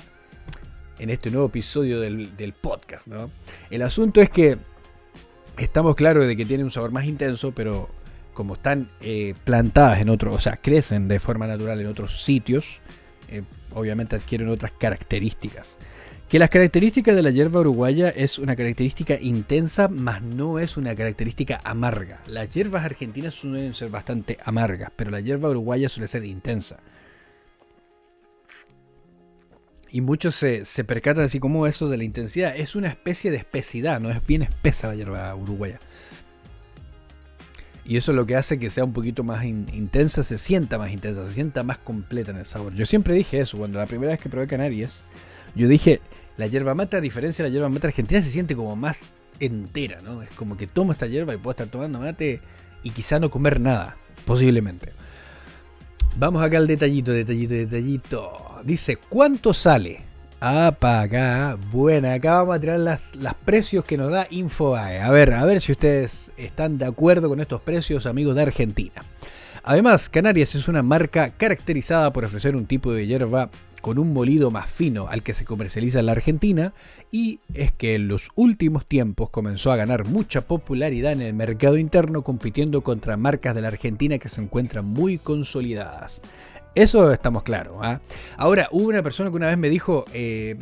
[1.01, 3.09] en este nuevo episodio del, podcast.
[3.09, 3.31] ¿no?
[3.70, 4.59] El asunto es que
[5.59, 7.88] estamos claros de que tiene un sabor más intenso, pero
[8.35, 12.81] como están eh, plantadas en otros, o sea, crecen de forma natural en otros sitios,
[13.31, 13.43] eh,
[13.75, 15.79] obviamente adquieren otras características.
[16.29, 20.95] Que las características de la hierba uruguaya es una característica intensa, más no es una
[20.95, 22.21] característica amarga.
[22.27, 26.79] Las hierbas argentinas suelen ser bastante amargas, pero la hierba uruguaya suele ser intensa.
[29.93, 32.55] Y muchos se, percatan así como eso de la intensidad.
[32.57, 34.11] Es una especie de espesidad, ¿no?
[34.11, 35.81] Es bien espesa la hierba uruguaya.
[37.90, 40.92] Y eso es lo que hace que sea un poquito más intensa, se sienta más
[40.92, 42.72] intensa, se sienta más completa en el sabor.
[42.72, 45.05] Yo siempre dije eso, cuando la primera vez que probé Canarias,
[45.57, 46.00] yo dije,
[46.37, 49.07] la hierba mate, a diferencia de la hierba mate argentina, se siente como más
[49.40, 50.22] entera, ¿no?
[50.22, 52.40] Es como que tomo esta hierba y puedo estar tomando mate
[52.85, 54.92] y quizá no comer nada, posiblemente.
[56.14, 58.61] Vamos acá al detallito, detallito, detallito.
[58.64, 60.05] Dice, ¿cuánto sale?
[60.42, 63.12] Apaga, buena, acá vamos a tirar las,
[63.44, 64.98] precios que nos da Infobae.
[64.98, 69.05] A ver, a ver si ustedes están de acuerdo con estos precios, amigos de Argentina.
[69.62, 73.50] Además, Canarias es una marca caracterizada por ofrecer un tipo de hierba
[73.83, 76.72] con un molido más fino al que se comercializa en la Argentina
[77.11, 81.76] y es que en los últimos tiempos comenzó a ganar mucha popularidad en el mercado
[81.76, 86.22] interno compitiendo contra marcas de la Argentina que se encuentran muy consolidadas.
[86.74, 87.76] Eso estamos claros.
[87.80, 88.00] ¿ah?
[88.37, 90.56] Ahora, hubo una persona que una vez me dijo, eh,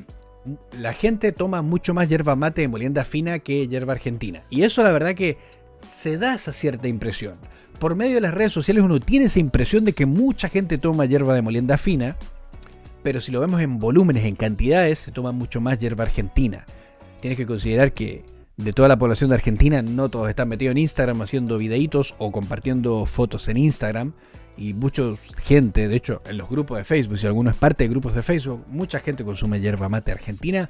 [0.72, 4.42] la gente toma mucho más hierba mate de molienda fina que hierba argentina.
[4.50, 5.36] Y eso la verdad que
[5.90, 7.36] se da esa cierta impresión.
[7.78, 11.04] por medio de las redes sociales uno tiene esa impresión de que mucha gente toma
[11.04, 12.16] hierba de molienda fina,
[13.04, 16.66] pero si lo vemos en volúmenes, en cantidades, se toma mucho más hierba argentina.
[17.20, 18.24] Tienes que considerar que
[18.56, 22.32] de toda la población de Argentina, no todos están metidos en Instagram haciendo videitos o
[22.32, 24.12] compartiendo fotos en Instagram.
[24.58, 25.04] Y mucha
[25.44, 28.22] gente, de hecho, en los grupos de Facebook, si alguno es parte de grupos de
[28.22, 30.68] Facebook, mucha gente consume hierba mate argentina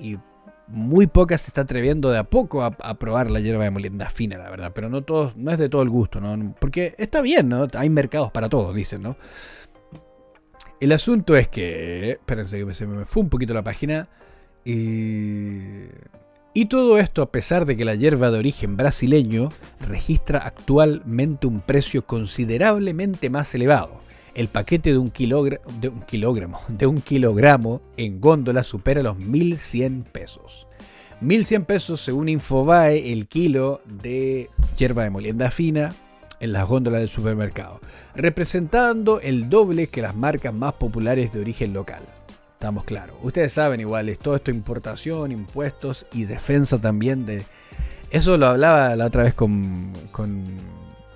[0.00, 0.18] y
[0.66, 4.36] muy poca se está atreviendo de a poco a, probar la hierba de molienda fina,
[4.38, 4.72] la verdad.
[4.74, 6.54] Pero no todos, no es de todo el gusto, ¿no?
[6.58, 7.66] Porque está bien, ¿no?
[7.74, 9.16] Hay mercados para todos, dicen, ¿no?
[10.80, 12.10] El asunto es que.
[12.10, 14.08] Espérense que se me fue un poquito la página.
[14.64, 15.86] Y.
[16.54, 21.60] Y todo esto a pesar de que la hierba de origen brasileño registra actualmente un
[21.60, 24.00] precio considerablemente más elevado.
[24.34, 26.60] El paquete de un, kilogramo,
[27.04, 30.66] kilogramo en góndola supera los 1.100 pesos.
[31.20, 35.94] 1.100 pesos según Infobae el kilo de hierba de molienda fina
[36.40, 37.80] en las góndolas del supermercado,
[38.14, 42.02] representando el doble que las marcas más populares de origen local.
[42.58, 43.14] Estamos claros.
[43.22, 47.44] Ustedes saben igual, es todo esto importación, impuestos y defensa también de...
[48.10, 50.44] Eso lo hablaba la otra vez con, con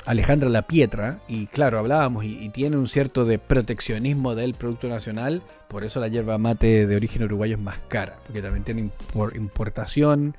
[0.07, 5.43] Alejandra La Pietra y claro, hablábamos y, tiene un cierto de proteccionismo del producto nacional,
[5.67, 8.91] por eso la hierba mate de origen uruguayo es más cara, porque también tiene
[9.35, 10.37] importación,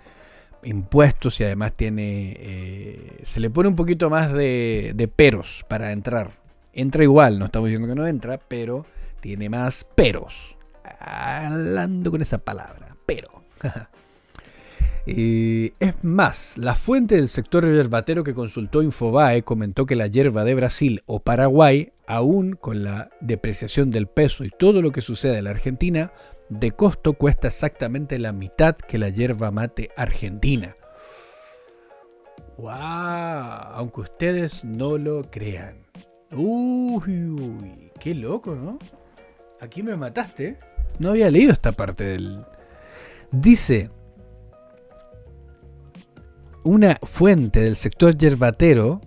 [0.63, 2.37] impuestos y además tiene...
[2.39, 6.31] Eh, se le pone un poquito más de, de peros para entrar.
[6.71, 8.85] Entra igual, no estamos diciendo que no entra, pero
[9.19, 10.55] tiene más peros
[11.03, 13.29] hablando con esa palabra, pero.
[15.05, 20.55] es más, la fuente del sector yerbatero que consultó Infobae comentó que la hierba de
[20.55, 25.45] Brasil o Paraguay, aún con la depreciación del peso y todo lo que sucede en
[25.45, 26.11] la Argentina,
[26.49, 30.75] de costo cuesta exactamente la mitad que la hierba mate argentina.
[32.57, 32.69] ¡Wow!
[32.69, 35.83] Aunque ustedes no lo crean.
[36.31, 38.77] Uy, uy, qué loco, ¿no?
[39.59, 40.57] Aquí me mataste.
[40.99, 42.45] No había leído esta parte del...
[43.31, 43.89] Dice,
[46.63, 49.01] una fuente del sector yerbatero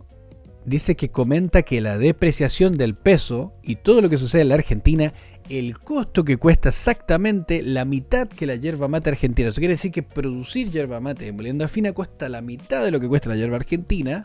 [0.67, 4.57] dice que comenta que la depreciación del peso y todo lo que sucede en la
[4.57, 5.13] Argentina,
[5.49, 9.49] el costo que cuesta exactamente la mitad que la yerba mate argentina.
[9.49, 13.01] Eso quiere decir que producir yerba mate en molienda fina cuesta la mitad de lo
[13.01, 14.25] que cuesta la yerba argentina.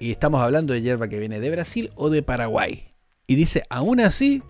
[0.00, 2.88] Y estamos hablando de yerba que viene de Brasil o de Paraguay.
[3.26, 4.42] Y dice, aún así,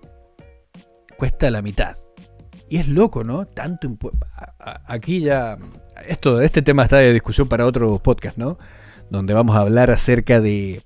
[1.16, 1.96] cuesta la mitad.
[2.68, 3.46] Y es loco, ¿no?
[3.46, 3.88] Tanto
[4.86, 5.58] Aquí ya.
[6.08, 8.58] Esto, este tema está de discusión para otro podcast, ¿no?
[9.10, 10.82] Donde vamos a hablar acerca de.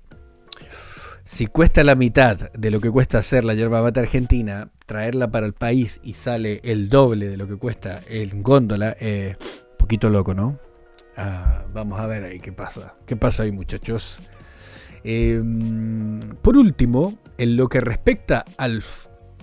[1.23, 5.45] Si cuesta la mitad de lo que cuesta hacer la yerba mate argentina, traerla para
[5.45, 9.35] el país y sale el doble de lo que cuesta en góndola, eh,
[9.77, 10.59] poquito loco, ¿no?
[11.15, 12.95] Ah, vamos a ver ahí qué pasa.
[13.05, 14.19] ¿Qué pasa ahí, muchachos?
[15.03, 18.81] Em, por último, en lo que respecta al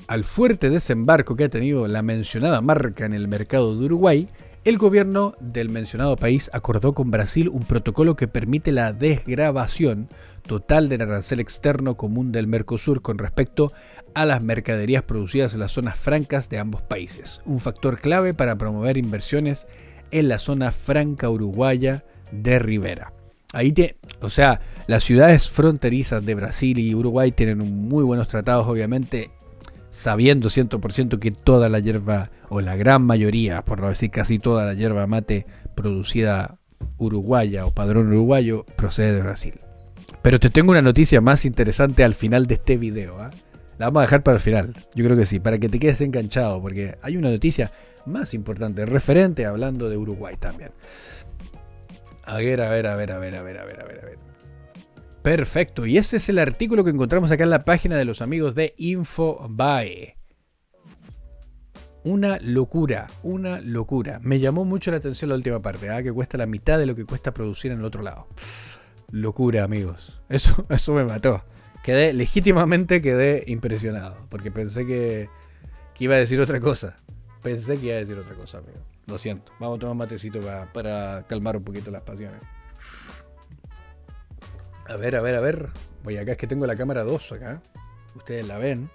[0.08, 4.28] al fuerte desembarco que ha tenido la mencionada marca en el mercado de Uruguay,
[4.64, 10.08] el gobierno del mencionado país acordó con Brasil un protocolo que permite la desgrabación
[10.46, 13.72] total del arancel externo común del Mercosur con respecto
[14.14, 18.56] a las mercaderías producidas en las zonas francas de ambos países, un factor clave para
[18.56, 19.68] promover inversiones
[20.10, 23.12] en la zona franca uruguaya de Rivera.
[23.52, 23.72] Ahí
[24.20, 29.30] o sea, las ciudades fronterizas de Brasil y Uruguay tienen muy buenos tratados, obviamente,
[29.96, 34.66] sabiendo 100% que toda la hierba, o la gran mayoría, por no decir casi toda
[34.66, 36.58] la hierba mate producida
[36.98, 39.60] uruguaya o padrón uruguayo, procede de Brasil.
[40.20, 43.18] Pero te tengo una noticia más interesante al final de este video.
[43.18, 43.30] ¿ah?
[43.78, 44.74] La vamos a dejar para el final.
[44.94, 47.72] Yo creo que sí, para que te quedes enganchado, porque hay una noticia
[48.04, 50.72] más importante, referente hablando de Uruguay también.
[52.24, 54.04] A ver, a ver, a ver, a ver, a ver, a ver, a ver, a
[54.04, 54.25] ver.
[55.26, 58.54] Perfecto, y ese es el artículo que encontramos acá en la página de los amigos
[58.54, 60.16] de Infobae.
[62.04, 64.20] Una locura, una locura.
[64.22, 66.00] Me llamó mucho la atención la última parte, ¿ah?
[66.04, 68.28] que cuesta la mitad de lo que cuesta producir en el otro lado.
[69.10, 70.22] locura, amigos.
[70.28, 71.42] Eso, eso me mató.
[71.82, 75.28] Quedé, legítimamente quedé impresionado, porque pensé que,
[75.98, 76.94] iba a decir otra cosa.
[77.42, 78.78] Pensé que iba a decir otra cosa, amigo.
[79.06, 79.50] Lo siento.
[79.58, 80.38] Vamos a tomar matecito
[80.72, 82.40] para calmar un poquito las pasiones.
[84.88, 85.68] A ver, a ver, a ver.
[86.02, 87.62] Voy acá, es que tengo la cámara 2 acá.
[88.14, 88.90] Ustedes la ven.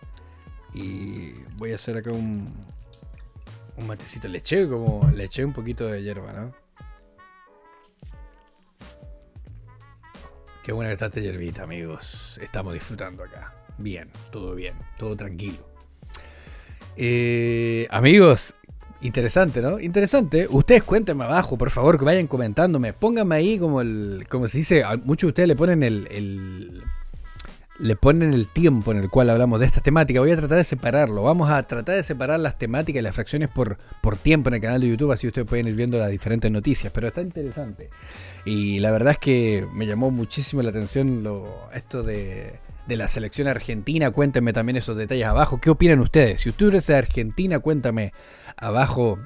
[0.74, 2.50] Y voy a hacer acá un,
[3.78, 4.28] un matecito.
[4.28, 5.10] Le eché como.
[5.12, 6.54] Le eché un poquito de hierba, ¿no?
[10.64, 12.38] Qué buena que está esta hierbita, amigos.
[12.42, 13.54] Estamos disfrutando acá.
[13.78, 15.68] Bien, todo bien, todo tranquilo.
[16.96, 18.54] Eh, amigos,
[19.02, 19.80] Interesante, ¿no?
[19.80, 20.48] Interesante.
[20.50, 22.94] Ustedes cuéntenme abajo, por favor, que vayan comentándome.
[22.94, 24.26] Pónganme ahí como el.
[24.30, 26.84] Como se dice, muchos de ustedes le ponen el, el.
[27.80, 30.20] le ponen el tiempo en el cual hablamos de esta temática.
[30.20, 31.24] Voy a tratar de separarlo.
[31.24, 34.62] Vamos a tratar de separar las temáticas y las fracciones por, por tiempo en el
[34.62, 36.94] canal de YouTube, así ustedes pueden ir viendo las diferentes noticias.
[36.94, 37.90] Pero está interesante.
[38.46, 42.54] Y la verdad es que me llamó muchísimo la atención lo, esto de
[42.92, 44.12] de la selección argentina.
[44.12, 45.62] Cuéntenme también esos detalles abajo.
[45.62, 46.42] ¿Qué opinan ustedes?
[46.42, 48.12] Si usted eres de Argentina, cuéntame
[48.58, 49.18] abajo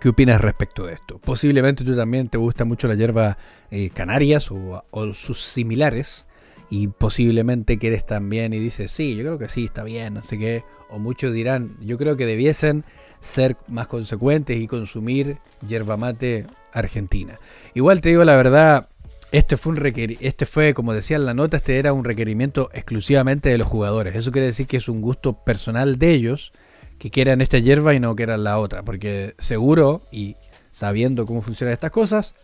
[0.00, 1.20] qué opinas respecto de esto.
[1.20, 3.38] Posiblemente tú también te gusta mucho la hierba
[3.70, 6.26] eh, canarias o, sus similares.
[6.68, 10.64] Y posiblemente quieres también y dices, sí, yo creo que sí, está bien, sé qué.
[10.90, 12.84] O muchos dirán, yo creo que debiesen
[13.20, 17.38] ser más consecuentes y consumir yerba mate argentina.
[17.74, 18.88] Igual te digo la verdad,
[19.32, 23.48] este fue, un este fue, como decía en la nota, este era un requerimiento exclusivamente
[23.48, 24.14] de los jugadores.
[24.14, 26.52] Eso quiere decir que es un gusto personal de ellos
[26.98, 28.84] que quieran esta hierba y no quieran la otra.
[28.84, 30.36] Porque seguro, y
[30.70, 32.34] sabiendo cómo funcionan estas cosas,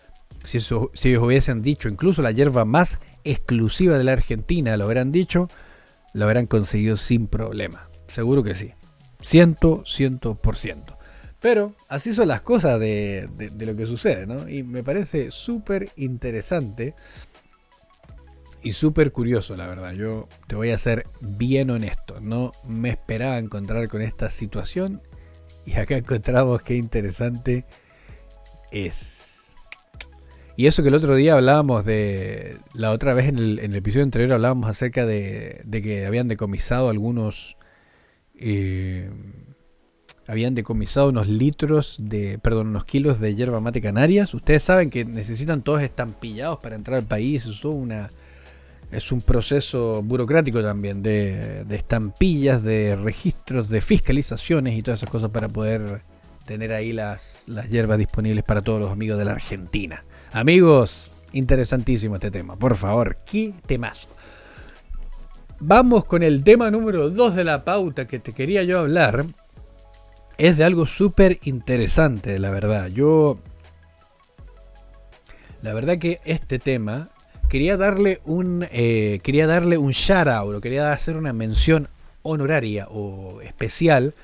[0.44, 5.48] si, ellos hubiesen dicho incluso la hierba más exclusiva de la Argentina, lo hubieran dicho,
[6.14, 7.88] lo hubieran conseguido sin problema.
[8.08, 8.72] Seguro que sí.
[9.20, 10.91] Ciento, ciento por ciento.
[11.42, 13.28] Pero así son las cosas de,
[13.58, 14.48] lo que sucede, ¿no?
[14.48, 16.94] Y me parece súper interesante
[18.62, 19.92] y súper curioso, la verdad.
[19.92, 22.20] Yo te voy a ser bien honesto.
[22.20, 25.02] No me esperaba encontrar con esta situación.
[25.66, 27.66] Y acá encontramos qué interesante
[28.70, 29.52] es.
[30.56, 32.56] Y eso que el otro día hablábamos de.
[32.72, 37.56] La otra vez en el, episodio anterior hablábamos acerca de, que habían decomisado algunos.
[38.38, 39.10] Eh,
[40.32, 44.32] habían decomisado unos litros de, perdón, unos kilos de hierba mate canarias.
[44.32, 47.44] Ustedes saben que necesitan todos estampillados para entrar al país.
[47.44, 48.08] Es una,
[48.90, 55.28] es un proceso burocrático también de, estampillas, de registros, de fiscalizaciones y todas esas cosas
[55.28, 56.00] para poder
[56.46, 60.02] tener ahí las, las hierbas disponibles para todos los amigos de la Argentina.
[60.32, 62.56] Amigos, interesantísimo este tema.
[62.56, 64.08] Por favor, qué temazo.
[65.60, 69.26] Vamos con el tema número 2 de la pauta que te quería yo hablar
[70.38, 72.88] es de algo súper interesante, la verdad.
[72.88, 73.38] Yo,
[75.62, 77.10] la verdad que este tema
[77.48, 81.88] quería darle un, eh, quería darle un shout out, quería hacer una mención
[82.22, 84.14] honoraria o especial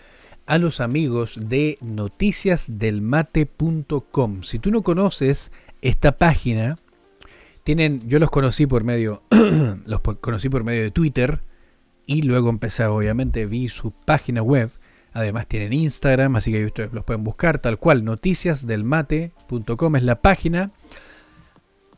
[0.47, 4.43] a los amigos de noticiasdelmate.com.
[4.43, 6.79] Si tú no conoces esta página,
[7.65, 9.23] tienen, yo los conocí por medio,
[9.85, 11.43] los conocí por medio de Twitter
[12.07, 14.71] y luego empecé, obviamente, vi su página web
[15.19, 18.05] Además tienen Instagram, así que ustedes los pueden buscar tal cual.
[18.05, 20.71] Noticiasdelmate.com es la página.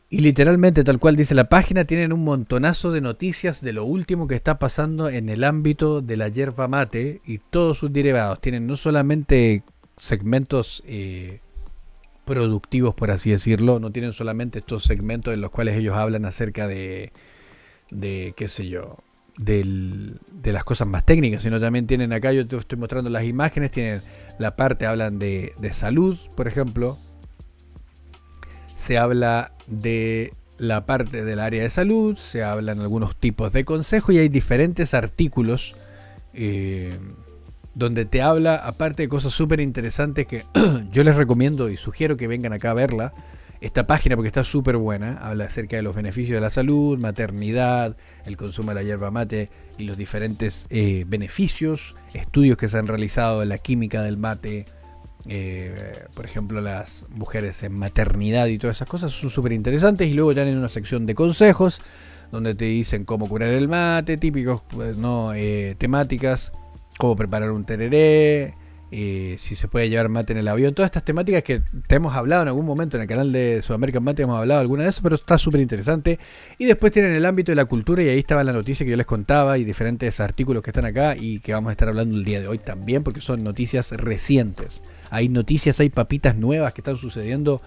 [0.09, 4.27] Y literalmente, tal cual dice la página, tienen un montonazo de noticias de lo último
[4.27, 8.41] que está pasando en el ámbito de la yerba mate y todos sus derivados.
[8.41, 9.61] Tienen no solamente
[9.97, 11.41] segmentos eh,
[12.25, 16.67] productivos, por así decirlo, no tienen solamente estos segmentos en los cuales ellos hablan acerca
[16.67, 17.13] de,
[17.91, 18.97] de qué sé yo,
[19.37, 23.71] de las cosas más técnicas, sino también tienen acá, yo te estoy mostrando las imágenes,
[23.71, 24.01] tienen
[24.37, 26.97] la parte, hablan de, salud, por ejemplo,
[28.73, 34.13] se habla de la parte del área de salud, se hablan algunos tipos de consejos
[34.15, 35.75] y hay diferentes artículos
[36.33, 36.99] eh,
[37.73, 40.45] donde te habla, aparte de cosas súper interesantes que
[40.91, 43.13] yo les recomiendo y sugiero que vengan acá a verla,
[43.61, 47.95] esta página porque está súper buena, habla acerca de los beneficios de la salud, maternidad,
[48.25, 52.87] el consumo de la hierba mate y los diferentes eh, beneficios, estudios que se han
[52.87, 54.65] realizado en la química del mate,
[55.27, 60.13] eh, por ejemplo las mujeres en maternidad y todas esas cosas son súper interesantes y
[60.13, 61.83] luego tienen una sección de consejos
[62.31, 66.51] donde te dicen cómo curar el mate, típicos pues, no eh, temáticas,
[66.97, 68.55] cómo preparar un tereré,
[68.93, 72.13] eh, si se puede llevar mate en el avión, todas estas temáticas que te hemos
[72.13, 75.01] hablado en algún momento en el canal de Sudamerican Mate, hemos hablado alguna de eso,
[75.01, 76.19] pero está súper interesante.
[76.57, 78.97] Y después tienen el ámbito de la cultura y ahí estaba la noticia que yo
[78.97, 82.25] les contaba y diferentes artículos que están acá y que vamos a estar hablando el
[82.25, 84.83] día de hoy también porque son noticias recientes.
[85.09, 87.61] Hay noticias, hay papitas nuevas que están sucediendo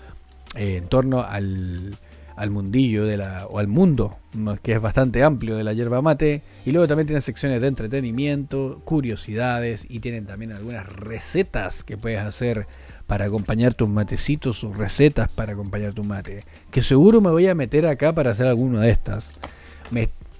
[0.56, 1.98] eh, en torno al
[2.36, 4.16] al mundillo de la, o al mundo,
[4.62, 6.42] que es bastante amplio de la yerba mate.
[6.64, 12.20] Y luego también tienen secciones de entretenimiento, curiosidades y tienen también algunas recetas que puedes
[12.20, 12.66] hacer
[13.06, 16.44] para acompañar tus matecitos o recetas para acompañar tu mate.
[16.70, 19.34] Que seguro me voy a meter acá para hacer alguna de estas.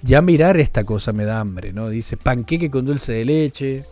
[0.02, 1.88] Ya mirar esta cosa me da hambre, ¿no?
[1.88, 3.84] Dice panqueque con dulce de leche,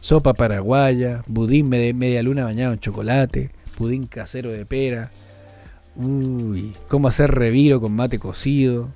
[0.00, 5.10] sopa paraguaya, budín media luna bañado en chocolate, pudín casero de pera
[5.96, 8.90] Uy, cómo hacer reviro con mate cocido.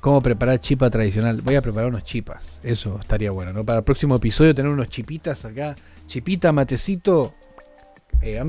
[0.00, 1.40] Cómo preparar chipa tradicional.
[1.40, 2.60] Voy a preparar unos chipas.
[2.62, 3.64] Eso estaría bueno, ¿no?
[3.64, 5.74] Para el próximo episodio tener unos chipitas acá.
[6.06, 7.34] Chipita, matecito.
[8.20, 8.40] Eh,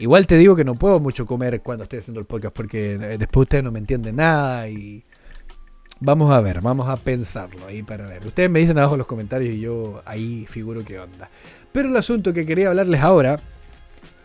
[0.00, 3.18] igual te digo que no puedo mucho comer cuando estoy haciendo el podcast porque eh,
[3.18, 5.04] después ustedes no me entienden nada y
[6.00, 8.26] vamos a ver, vamos a pensarlo ahí para ver.
[8.26, 11.30] Ustedes me dicen abajo en los comentarios y yo ahí figuro qué onda.
[11.72, 13.40] Pero el asunto que quería hablarles ahora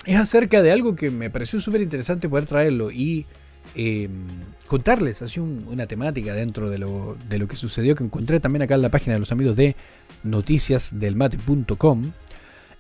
[0.06, 3.26] es acerca de algo que me pareció súper interesante poder traerlo y
[3.76, 4.26] em,
[4.68, 8.76] contarles así una temática dentro de lo, de lo que sucedió que encontré también acá
[8.76, 9.76] en la página de los amigos de
[10.24, 12.12] noticiasdelmate.com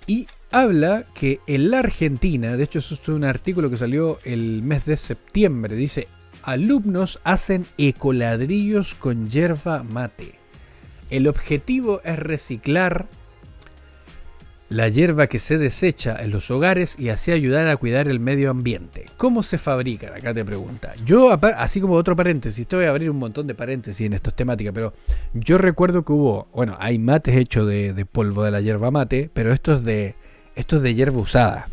[0.05, 4.61] y habla que en la Argentina, de hecho eso es un artículo que salió el
[4.61, 6.07] mes de septiembre, dice,
[6.43, 10.39] alumnos hacen ecoladrillos con yerba mate.
[11.09, 13.07] El objetivo es reciclar
[14.69, 18.49] la hierba que se desecha en los hogares y así ayudar a cuidar el medio
[18.49, 19.05] ambiente.
[19.17, 20.13] ¿Cómo se fabrican?
[20.13, 20.93] Acá te pregunta.
[21.05, 24.35] Yo, así como otro paréntesis, te voy a abrir un montón de paréntesis en estas
[24.35, 24.93] temáticas, pero
[25.33, 29.51] yo recuerdo que hubo, bueno, hay mates hechos de, polvo de la hierba mate, pero
[29.51, 30.15] esto es de,
[30.55, 31.67] esto es de hierba usada.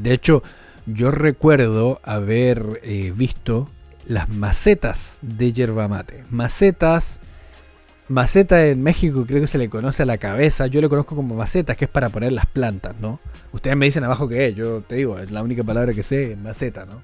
[0.00, 0.42] De hecho,
[0.86, 3.68] yo recuerdo haber eh, visto
[4.06, 6.24] las macetas de hierba mate.
[6.30, 7.20] Macetas
[8.08, 10.66] Maceta en México creo que se le conoce a la cabeza.
[10.66, 13.18] Yo lo conozco como maceta, que es para poner las plantas, ¿no?
[13.52, 14.54] Ustedes me dicen abajo qué es.
[14.54, 17.02] Yo te digo, es la única palabra que sé, maceta, ¿no?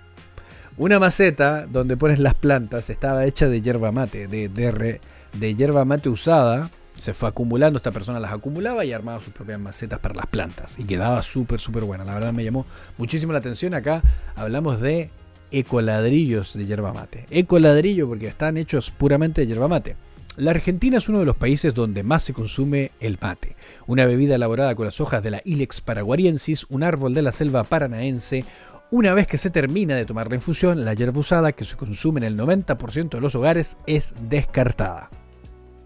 [0.77, 5.01] Una maceta donde pones las plantas estaba hecha de hierba mate, de, de,
[5.33, 6.71] de hierba mate usada.
[6.95, 10.79] Se fue acumulando, esta persona las acumulaba y armaba sus propias macetas para las plantas.
[10.79, 12.05] Y quedaba súper, súper buena.
[12.05, 12.67] La verdad me llamó
[12.99, 13.73] muchísimo la atención.
[13.73, 14.03] Acá
[14.35, 15.11] hablamos de
[15.51, 17.27] ecoladrillos de hierba mate.
[17.31, 19.97] Ecoladrillo porque están hechos puramente de hierba mate.
[20.41, 24.37] La Argentina es uno de los países donde más se consume el mate, una bebida
[24.37, 28.47] elaborada con las hojas de la Ilex paraguariensis, un árbol de la selva paranaense.
[28.91, 32.21] Una vez que se termina de tomar la infusión, la hierba usada, que se consume
[32.21, 35.11] en el 90% de los hogares, es descartada.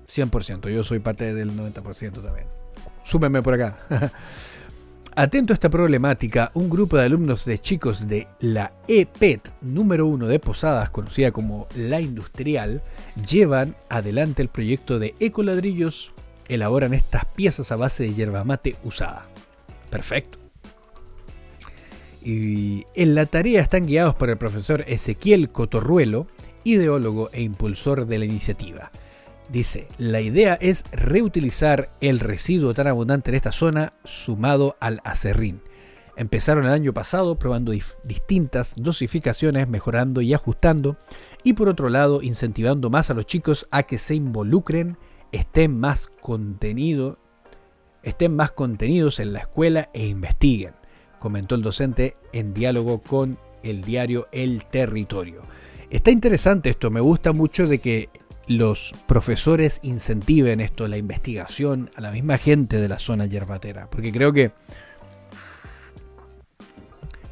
[0.07, 2.47] 100%, yo soy parte del 90% también.
[3.03, 3.77] Súmenme por acá.
[5.17, 10.27] Atento a esta problemática, un grupo de alumnos de chicos de la EPET número 1
[10.27, 12.83] de Posadas, conocida como La Industrial,
[13.25, 16.12] llevan adelante el proyecto de ecoladrillos.
[16.49, 19.29] Elaboran estas piezas a base de yerba mate usada.
[19.89, 20.39] Perfecto.
[22.21, 26.27] Y en la tarea están guiados por el profesor Ezequiel Cotorruelo,
[26.65, 28.91] ideólogo e impulsor de la iniciativa.
[29.49, 35.61] Dice, la idea es reutilizar el residuo tan abundante en esta zona sumado al acerrín.
[36.16, 37.72] Empezaron el año pasado probando
[38.05, 40.97] distintas dosificaciones, mejorando y ajustando,
[41.42, 44.97] y por otro lado incentivando más a los chicos a que se involucren,
[45.32, 46.11] estén más
[48.03, 50.74] estén más contenidos en la escuela e investiguen,
[51.18, 55.42] comentó el docente en diálogo con el diario El Territorio.
[55.90, 58.09] Está interesante esto, me gusta mucho de que
[58.47, 63.88] los profesores incentiven esto, la investigación, a la misma gente de la zona yerbatera.
[63.88, 64.53] Porque creo que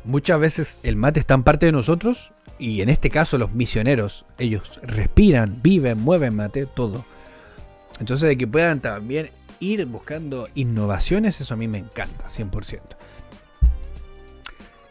[0.04, 4.24] muchas veces el mate está en parte de nosotros y en este caso los misioneros,
[4.38, 7.04] ellos respiran, viven, mueven mate, todo.
[7.98, 12.80] Entonces de que puedan también ir buscando innovaciones, eso a mí me encanta, 100%.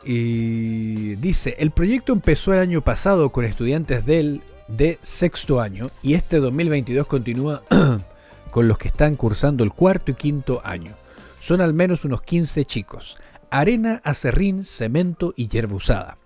[0.03, 4.41] Y dice, el proyecto empezó el año pasado con estudiantes del
[4.77, 7.63] de sexto año y este 2022 continúa
[8.51, 10.93] con los que están cursando el cuarto y quinto año.
[11.39, 13.17] Son al menos unos 15 chicos.
[13.49, 16.17] Arena, acerrín, cemento y hierba usada.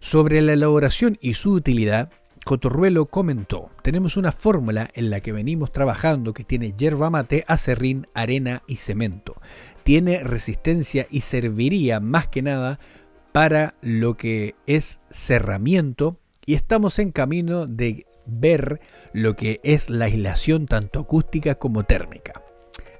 [0.00, 2.10] Sobre la elaboración y su utilidad,
[2.44, 8.06] Cotorruelo comentó, tenemos una fórmula en la que venimos trabajando que tiene hierba mate, acerrín,
[8.14, 9.34] arena y cemento.
[9.82, 12.78] Tiene resistencia y serviría más que nada
[13.32, 18.80] para lo que es cerramiento y estamos en camino de ver
[19.12, 22.42] lo que es la aislación tanto acústica como térmica.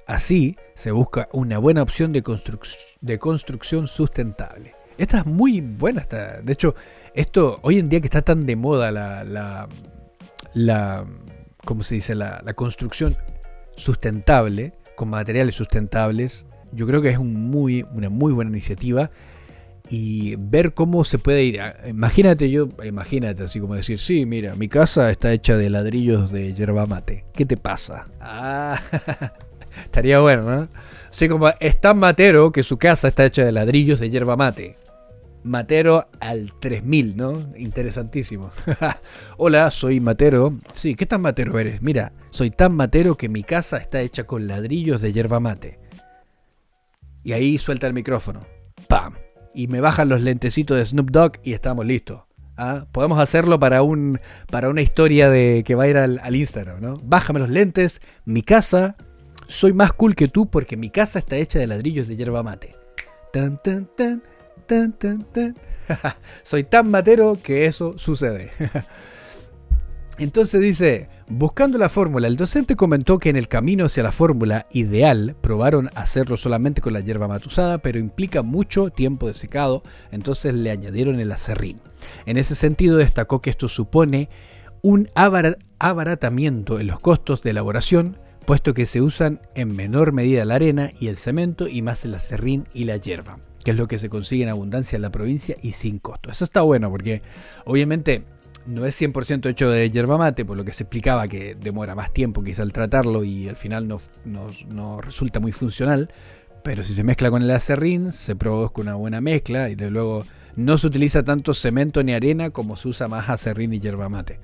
[0.05, 4.73] Así se busca una buena opción de, construcción sustentable.
[4.97, 6.03] Esta es muy buena.
[6.43, 6.75] De hecho,
[7.13, 9.67] esto hoy en día que está tan de moda la, la,
[10.53, 11.05] la
[11.65, 12.15] ¿cómo se dice?
[12.15, 13.15] La, construcción
[13.75, 19.11] sustentable con materiales sustentables, yo creo que es una muy buena iniciativa
[19.89, 21.59] y ver cómo se puede ir.
[21.87, 26.53] Imagínate yo, imagínate así como decir, sí, mira, mi casa está hecha de ladrillos de
[26.53, 27.25] yerba mate.
[27.33, 28.07] ¿Qué te pasa?
[28.19, 28.81] Ah,
[29.83, 30.67] estaría bueno, ¿no?
[31.09, 34.77] Así como es tan matero que su casa está hecha de ladrillos de yerba mate.
[35.43, 37.53] Matero al 3000, ¿no?
[37.55, 38.51] Interesantísimo.
[39.37, 40.57] Hola, soy Matero.
[40.73, 41.81] Sí, ¿qué tan matero eres?
[41.81, 45.79] Mira, soy tan matero que mi casa está hecha con ladrillos de yerba mate.
[47.23, 48.41] Y ahí suelta el micrófono.
[48.89, 49.13] ¡Pam!
[49.57, 52.21] Y me bajan los lentecitos de Snoop Dogg y estamos listos.
[52.57, 52.85] ¿ah?
[52.91, 54.19] Podemos hacerlo para, un,
[54.51, 56.97] para una historia de que va a ir al, Instagram, ¿no?
[57.03, 58.95] Bájame los lentes, mi casa,
[59.47, 62.75] soy más cool que tú porque mi casa está hecha de ladrillos de yerba mate.
[63.33, 64.21] Tan, tan, tan,
[64.67, 65.55] tan, tan, tan.
[66.43, 68.51] Soy tan matero que eso sucede.
[70.19, 74.65] Entonces dice, buscando la fórmula, el docente comentó que en el camino hacia la fórmula
[74.71, 80.55] ideal probaron hacerlo solamente con la hierba matusada, pero implica mucho tiempo de secado, entonces
[80.55, 81.79] le añadieron el acerrín.
[82.25, 84.29] En ese sentido destacó que esto supone
[84.81, 90.55] un abaratamiento en los costos de elaboración, puesto que se usan en menor medida la
[90.55, 93.99] arena y el cemento y más el acerrín y la hierba, que es lo que
[93.99, 96.31] se consigue en abundancia en la provincia y sin costo.
[96.31, 97.21] Eso está bueno porque
[97.65, 98.23] obviamente
[98.67, 102.13] no es 100% hecho de yerba mate, por lo que se explicaba que demora más
[102.13, 106.11] tiempo quizá al tratarlo y al final no, no, resulta muy funcional.
[106.63, 110.25] Pero si se mezcla con el acerrín, se produce una buena mezcla y de luego
[110.55, 114.39] no se utiliza tanto cemento ni arena como se usa más acerrín y yerba mate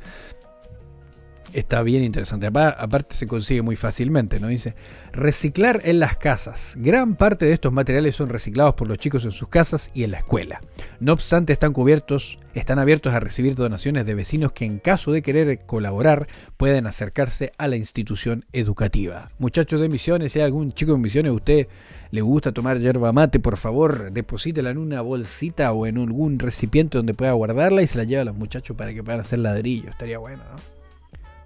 [1.54, 2.48] está bien interesante.
[2.48, 4.48] Aparte se consigue muy fácilmente, ¿no?
[4.48, 4.76] Dice,
[5.12, 6.76] reciclar en las casas.
[6.78, 10.12] Gran parte de estos materiales son reciclados por los chicos en sus casas y en
[10.12, 10.62] la escuela.
[11.00, 15.22] No obstante, están cubiertos, están abiertos a recibir donaciones de vecinos que en caso de
[15.22, 16.28] querer colaborar
[16.58, 19.30] pueden acercarse a la institución educativa.
[19.40, 21.68] Muchachos de Misiones, si hay algún chico de Misiones, usted
[22.12, 26.98] le gusta tomar yerba mate, por favor, deposítela en una bolsita o en algún recipiente
[26.98, 29.90] donde pueda guardarla y se la lleva a los muchachos para que puedan hacer ladrillo.
[29.90, 30.73] Estaría bueno, ¿no?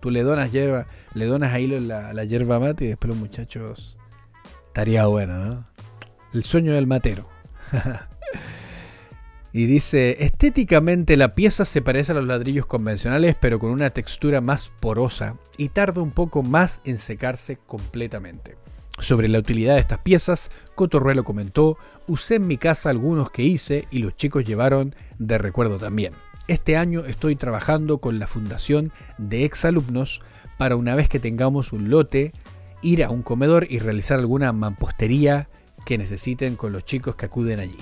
[0.08, 3.18] Tú le donas hierba, le donas a hilo la, la hierba mate y después los
[3.18, 3.98] muchachos.
[4.68, 5.68] Estaría bueno, ¿no?
[6.34, 7.28] El sueño del matero.
[9.52, 14.40] y dice, estéticamente la pieza se parece a los ladrillos convencionales, pero con una textura
[14.40, 18.56] más porosa y tarda un poco más en secarse completamente.
[19.00, 21.78] Sobre la utilidad de estas piezas, Cotorruelo comentó,
[22.08, 26.14] usé en mi casa algunos que hice y los chicos llevaron de recuerdo también.
[26.48, 30.22] Este año estoy trabajando con la fundación de exalumnos
[30.58, 32.32] para una vez que tengamos un lote,
[32.82, 35.50] ir a un comedor y realizar alguna mampostería
[35.86, 37.80] que necesiten con los chicos que acuden allí.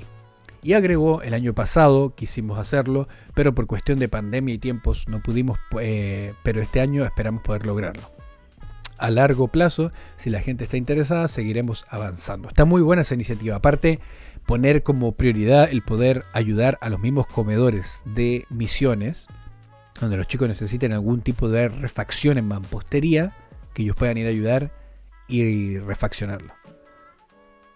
[0.64, 5.22] Y agregó, el año pasado quisimos hacerlo, pero por cuestión de pandemia y tiempos no
[5.22, 8.10] pudimos, eh, pero este año esperamos poder lograrlo.
[8.98, 12.48] A largo plazo, si la gente está interesada, seguiremos avanzando.
[12.48, 13.58] Está muy buena esa iniciativa.
[13.58, 14.00] Aparte,
[14.46, 19.28] poner como prioridad el poder ayudar a los mismos comedores de misiones,
[20.00, 23.34] donde los chicos necesiten algún tipo de refacción en mampostería,
[23.74, 24.72] que ellos puedan ir a ayudar
[25.28, 26.54] y refaccionarlo.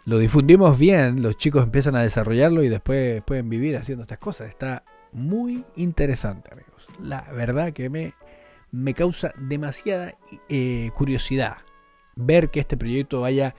[0.05, 4.47] Lo difundimos bien, los chicos empiezan a desarrollarlo y después pueden vivir haciendo estas cosas.
[4.47, 6.87] Está muy interesante, amigos.
[7.01, 8.13] La verdad que me,
[8.71, 10.15] me causa demasiada
[10.47, 11.57] eh, curiosidad
[12.15, 13.55] ver que este proyecto vaya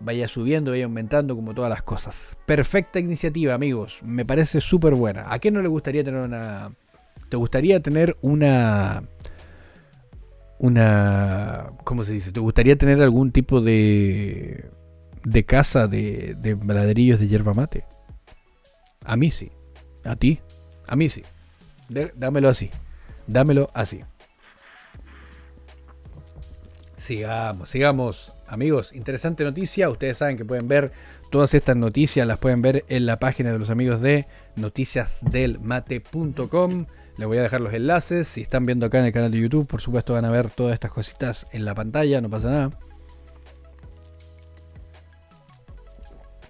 [0.00, 2.36] vaya subiendo, vaya aumentando como todas las cosas.
[2.46, 4.00] Perfecta iniciativa, amigos.
[4.02, 5.32] Me parece súper buena.
[5.32, 6.72] ¿A qué no le gustaría tener una...
[7.28, 9.04] ¿Te gustaría tener una...
[10.58, 11.70] Una...
[11.84, 12.32] ¿Cómo se dice?
[12.32, 14.70] ¿Te gustaría tener algún tipo de...
[15.24, 17.84] de casa de, de ladrillos de hierba mate?
[19.04, 19.50] A mí sí.
[20.04, 20.40] ¿A ti?
[20.86, 21.22] A mí sí.
[22.14, 22.70] dámelo así.
[23.26, 24.02] Dámelo así.
[26.96, 28.33] Sigamos, sigamos.
[28.46, 29.88] Amigos, interesante noticia.
[29.88, 30.92] Ustedes saben que pueden ver
[31.30, 34.26] todas estas noticias, las pueden ver en la página de los amigos de
[34.56, 36.86] noticiasdelmate.com.
[37.16, 38.28] Les voy a dejar los enlaces.
[38.28, 40.74] Si están viendo acá en el canal de YouTube, por supuesto van a ver todas
[40.74, 42.70] estas cositas en la pantalla, no pasa nada.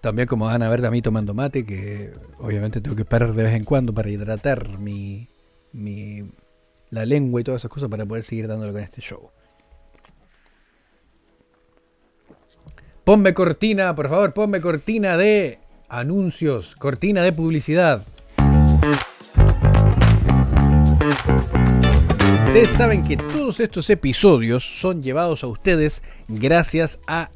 [0.01, 3.43] También como van a ver a mí tomando mate, que obviamente tengo que parar de
[3.43, 5.29] vez en cuando para hidratar mi,
[5.73, 6.31] mi
[6.91, 9.31] la lengua y todas esas cosas para poder seguir dándolo con este show.
[13.05, 15.59] Ponme cortina, por favor, ponme cortina de
[15.91, 18.03] anuncios, cortina de publicidad.
[22.47, 27.29] Ustedes saben que todos estos episodios son llevados a ustedes gracias a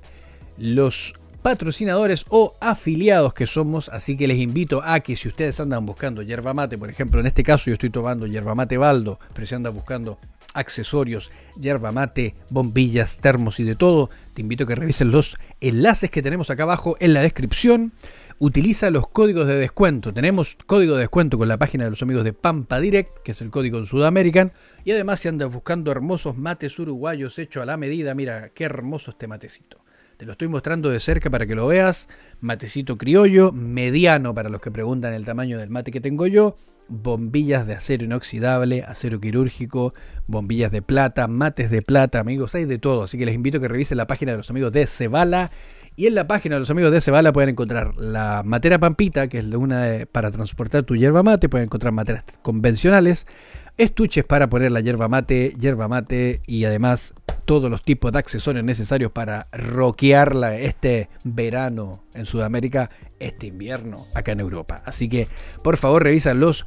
[0.56, 1.12] los
[1.42, 6.22] patrocinadores o afiliados que somos, así que les invito a que si ustedes andan buscando
[6.22, 9.54] yerba mate, por ejemplo, en este caso yo estoy tomando yerba mate baldo, pero si
[9.54, 10.18] andan buscando
[10.58, 16.10] accesorios, yerba mate, bombillas, termos y de todo, te invito a que revisen los enlaces
[16.10, 17.92] que tenemos acá abajo en la descripción.
[18.40, 20.12] Utiliza los códigos de descuento.
[20.12, 23.40] Tenemos código de descuento con la página de los amigos de Pampa Direct, que es
[23.40, 24.52] el código en Sudamerican.
[24.84, 29.10] Y además, si andas buscando hermosos mates uruguayos hechos a la medida, mira qué hermoso
[29.10, 29.78] este matecito.
[30.18, 32.08] Te lo estoy mostrando de cerca para que lo veas.
[32.40, 36.56] Matecito criollo, mediano para los que preguntan el tamaño del mate que tengo yo.
[36.88, 39.94] Bombillas de acero inoxidable, acero quirúrgico,
[40.26, 43.04] bombillas de plata, mates de plata, amigos, hay de todo.
[43.04, 45.52] Así que les invito a que revisen la página de los amigos de Cebala.
[45.94, 49.38] Y en la página de los amigos de Cebala pueden encontrar la matera pampita, que
[49.38, 51.48] es una para transportar tu hierba mate.
[51.48, 53.28] Pueden encontrar materas convencionales,
[53.76, 57.14] estuches para poner la hierba mate, hierba mate y además
[57.48, 62.90] todos los tipos de accesorios necesarios para rockearla este verano en Sudamérica,
[63.20, 64.82] este invierno acá en Europa.
[64.84, 65.28] Así que
[65.62, 66.66] por favor revisa los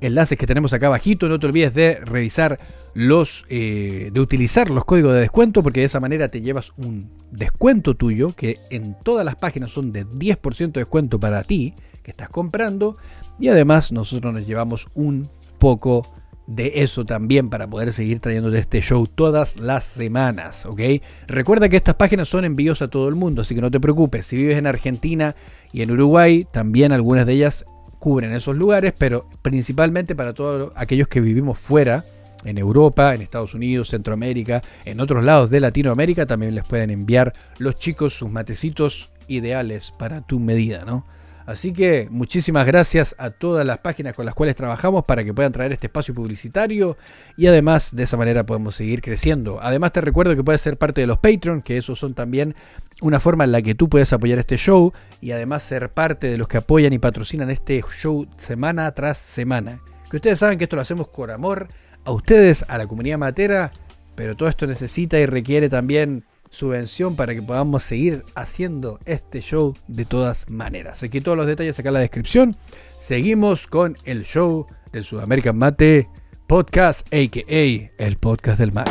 [0.00, 1.28] enlaces que tenemos acá abajito.
[1.28, 2.60] No te olvides de revisar
[2.94, 7.10] los, eh, de utilizar los códigos de descuento porque de esa manera te llevas un
[7.32, 11.74] descuento tuyo que en todas las páginas son de 10% de descuento para ti
[12.04, 12.96] que estás comprando
[13.40, 15.28] y además nosotros nos llevamos un
[15.58, 16.06] poco
[16.50, 20.80] de eso también para poder seguir trayéndote este show todas las semanas, ¿ok?
[21.28, 24.26] Recuerda que estas páginas son envíos a todo el mundo, así que no te preocupes.
[24.26, 25.36] Si vives en Argentina
[25.72, 27.66] y en Uruguay, también algunas de ellas
[28.00, 32.04] cubren esos lugares, pero principalmente para todos aquellos que vivimos fuera,
[32.44, 37.32] en Europa, en Estados Unidos, Centroamérica, en otros lados de Latinoamérica, también les pueden enviar
[37.58, 41.04] los chicos sus matecitos ideales para tu medida, ¿no?
[41.50, 45.50] Así que muchísimas gracias a todas las páginas con las cuales trabajamos para que puedan
[45.50, 46.96] traer este espacio publicitario
[47.36, 49.58] y además de esa manera podemos seguir creciendo.
[49.60, 52.54] Además te recuerdo que puedes ser parte de los Patreon, que esos son también
[53.02, 56.38] una forma en la que tú puedes apoyar este show y además ser parte de
[56.38, 59.80] los que apoyan y patrocinan este show semana tras semana.
[60.08, 61.66] Que ustedes saben que esto lo hacemos con amor
[62.04, 63.72] a ustedes, a la comunidad matera,
[64.14, 69.74] pero todo esto necesita y requiere también subvención para que podamos seguir haciendo este show
[69.86, 71.02] de todas maneras.
[71.02, 72.56] Aquí todos los detalles acá en la descripción.
[72.96, 76.08] Seguimos con el show del Sudamerican Mate
[76.46, 78.04] Podcast, a.k.a.
[78.04, 78.90] el podcast del mate.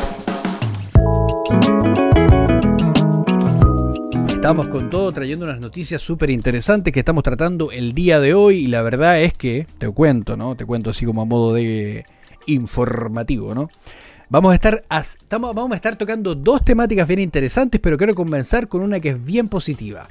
[4.30, 8.60] Estamos con todo trayendo unas noticias súper interesantes que estamos tratando el día de hoy
[8.60, 10.56] y la verdad es que, te cuento, ¿no?
[10.56, 12.06] Te cuento así como a modo de
[12.46, 13.70] informativo, ¿no?
[14.32, 14.56] Vamos a,
[15.74, 20.08] estar, tocando dos temáticas bien interesantes, pero quiero comenzar con una que es bien positiva.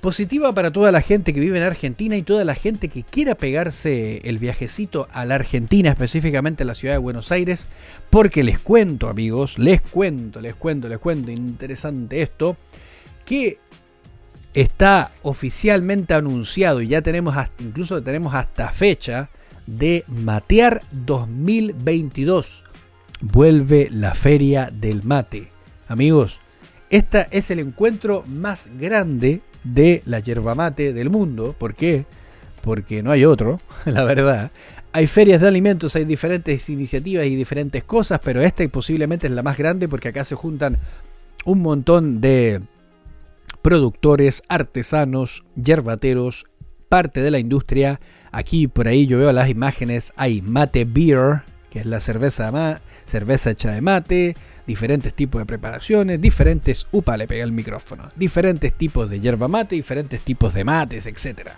[0.00, 3.36] Positiva para toda la gente que vive en Argentina y toda la gente que quiera
[3.36, 7.68] pegarse el viajecito a la Argentina, específicamente a la ciudad de Buenos Aires,
[8.10, 12.56] porque les cuento amigos, les cuento, les cuento, les cuento, interesante esto,
[13.24, 13.60] que
[14.54, 19.30] está oficialmente anunciado y ya tenemos incluso tenemos hasta fecha
[19.66, 22.64] de Matear 2022
[23.20, 25.50] vuelve la Feria del Mate.
[25.88, 26.40] Amigos,
[26.90, 31.54] este es el encuentro más grande de la yerba mate del mundo.
[31.58, 32.06] ¿Por qué?
[32.62, 34.50] Porque no hay otro, la verdad.
[34.92, 39.42] Hay ferias de alimentos, hay diferentes iniciativas y diferentes cosas, pero esta posiblemente es la
[39.42, 40.78] más grande porque acá se juntan
[41.44, 42.62] un montón de
[43.62, 46.46] productores, artesanos, yerbateros,
[46.88, 48.00] parte de la industria.
[48.32, 51.42] Aquí por ahí yo veo las imágenes, hay mate beer,
[51.76, 54.34] que es la cerveza, cerveza hecha de mate,
[54.66, 59.74] diferentes tipos de preparaciones, diferentes, upa, le pega el micrófono, diferentes tipos de yerba mate,
[59.74, 61.50] diferentes tipos de mates, etc.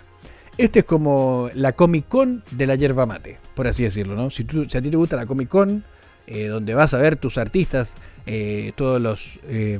[0.57, 4.29] Este es como la Comic Con de la yerba mate, por así decirlo, ¿no?
[4.29, 5.85] Si, tú, a ti te gusta la Comic Con,
[6.27, 7.95] eh, donde vas a ver tus artistas,
[8.25, 9.39] eh, todos los...
[9.47, 9.79] Eh,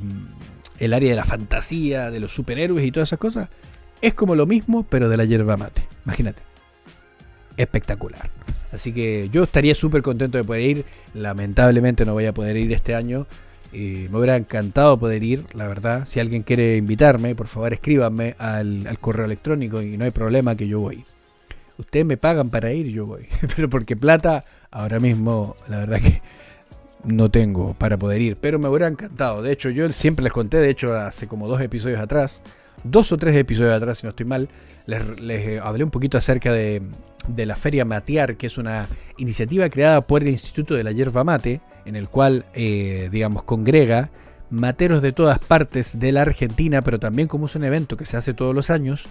[0.77, 3.49] el área de la fantasía, de los superhéroes y todas esas cosas,
[4.01, 5.85] es como lo mismo, pero de la yerba mate.
[6.05, 6.41] Imagínate.
[7.57, 8.29] Espectacular.
[8.71, 10.85] Así que yo estaría súper contento de poder ir.
[11.13, 13.27] Lamentablemente no voy a poder ir este año.
[13.71, 16.05] me hubiera encantado poder ir, la verdad.
[16.05, 20.67] Si alguien quiere invitarme, por favor escríbanme al, correo electrónico y no hay problema que
[20.67, 21.05] yo voy.
[21.77, 23.27] Ustedes me pagan para ir, yo voy.
[23.55, 26.21] Pero porque plata, ahora mismo, la verdad que
[27.03, 28.35] no tengo para poder ir.
[28.35, 29.41] Pero me hubiera encantado.
[29.41, 32.43] De hecho, yo siempre les conté, de hecho, hace como dos episodios atrás,
[32.83, 34.49] dos o tres episodios atrás, si no estoy mal,
[34.85, 36.81] les, hablé un poquito acerca de,
[37.37, 41.61] la Feria Matear, que es una iniciativa creada por el Instituto de la Yerba Mate,
[41.85, 44.09] en el cual, eh, digamos, congrega
[44.49, 48.17] materos de todas partes de la Argentina, pero también como es un evento que se
[48.17, 49.07] hace todos los años,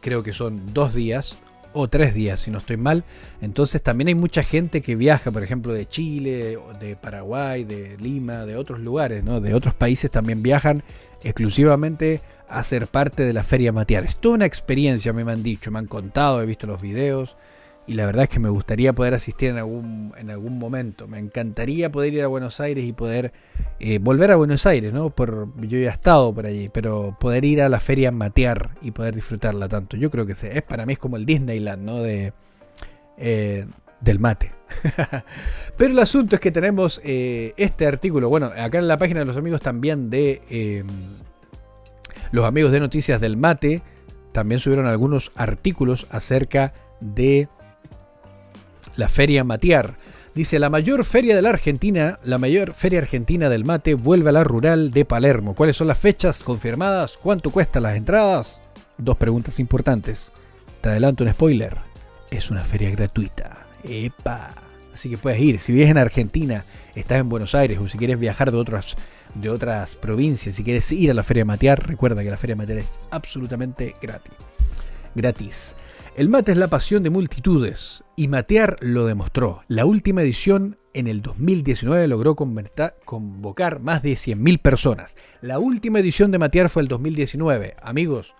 [0.00, 1.38] creo que son dos días
[1.72, 3.04] o tres días, si no estoy mal.
[3.40, 8.44] Entonces también hay mucha gente que viaja, por ejemplo, de Chile, de Paraguay, de Lima,
[8.44, 9.40] de otros lugares, ¿no?
[9.40, 10.82] De otros países también viajan
[11.22, 12.20] exclusivamente
[12.50, 14.04] a ser parte de la Feria Matear.
[14.04, 17.36] Es toda una experiencia, me han dicho, me han contado, he visto los videos
[17.86, 21.08] y la verdad es que me gustaría poder asistir en algún, en algún momento.
[21.08, 23.32] Me encantaría poder ir a Buenos Aires y poder
[23.80, 25.10] eh, volver a Buenos Aires, ¿no?
[25.10, 28.92] Por, yo ya he estado por allí, pero poder ir a la feria Matear y
[28.92, 29.96] poder disfrutarla tanto.
[29.96, 32.00] Yo creo que es, para mí es como el Disneyland, ¿no?
[32.00, 32.32] De,
[33.16, 33.66] eh,
[34.00, 34.52] del mate.
[35.76, 39.26] pero el asunto es que tenemos eh, este artículo, bueno, acá en la página de
[39.26, 40.84] los amigos también de
[42.32, 43.82] los amigos de Noticias del Mate
[44.32, 47.48] también subieron algunos artículos acerca de
[48.96, 49.96] la Feria Matear.
[50.34, 54.32] Dice, la mayor feria de la Argentina, la mayor feria argentina del mate vuelve a
[54.32, 55.56] la rural de Palermo.
[55.56, 57.18] ¿Cuáles son las fechas confirmadas?
[57.20, 58.62] ¿Cuánto cuestan las entradas?
[58.96, 60.32] Dos preguntas importantes.
[60.80, 61.76] Te adelanto un spoiler.
[62.30, 63.66] Es una feria gratuita.
[63.82, 64.69] ¡Epa!
[65.00, 65.58] Así que puedes ir.
[65.58, 66.62] Si vives en Argentina,
[66.94, 68.96] estás en Buenos Aires o si quieres viajar de otras,
[69.34, 72.80] de otras provincias, si quieres ir a la Feria Matear, recuerda que la Feria Matear
[72.80, 74.34] es absolutamente gratis.
[75.14, 75.74] Gratis.
[76.16, 79.62] El mate es la pasión de multitudes y Matear lo demostró.
[79.68, 85.16] La última edición en el 2019 logró convocar más de 100.000 personas.
[85.40, 87.74] La última edición de Matear fue el 2019.
[87.82, 88.34] Amigos,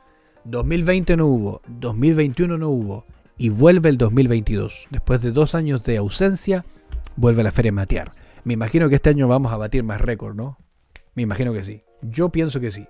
[0.44, 3.06] 2020 no hubo, 2021 no hubo
[3.40, 4.88] y vuelve el 2022.
[4.90, 6.66] Después de dos años de ausencia,
[7.16, 8.12] vuelve la Feria Matear.
[8.44, 10.58] Me imagino que este año vamos a batir más récord, ¿no?
[11.14, 11.82] Me imagino que sí.
[12.02, 12.86] Yo pienso que sí.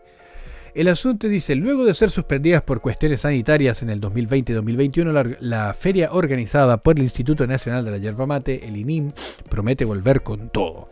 [0.74, 5.24] El asunto dice, luego de ser suspendidas por cuestiones sanitarias en el 2020 y 2021,
[5.38, 9.12] la, feria organizada por el Instituto Nacional de la Yerba Mate, el INIM,
[9.48, 10.90] promete volver con todo.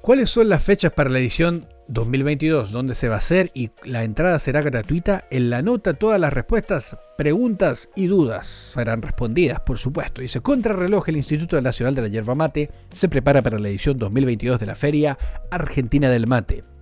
[0.00, 2.70] ¿Cuáles son las fechas para la edición 2022?
[2.70, 3.50] ¿Dónde se va a hacer?
[3.54, 5.24] Y la entrada será gratuita.
[5.30, 10.20] En la nota todas las respuestas, preguntas y dudas serán respondidas, por supuesto.
[10.20, 14.60] Dice, contrarreloj, el Instituto Nacional de la Yerba Mate se prepara para la edición 2022
[14.60, 15.18] de la Feria
[15.50, 16.77] Argentina del Mate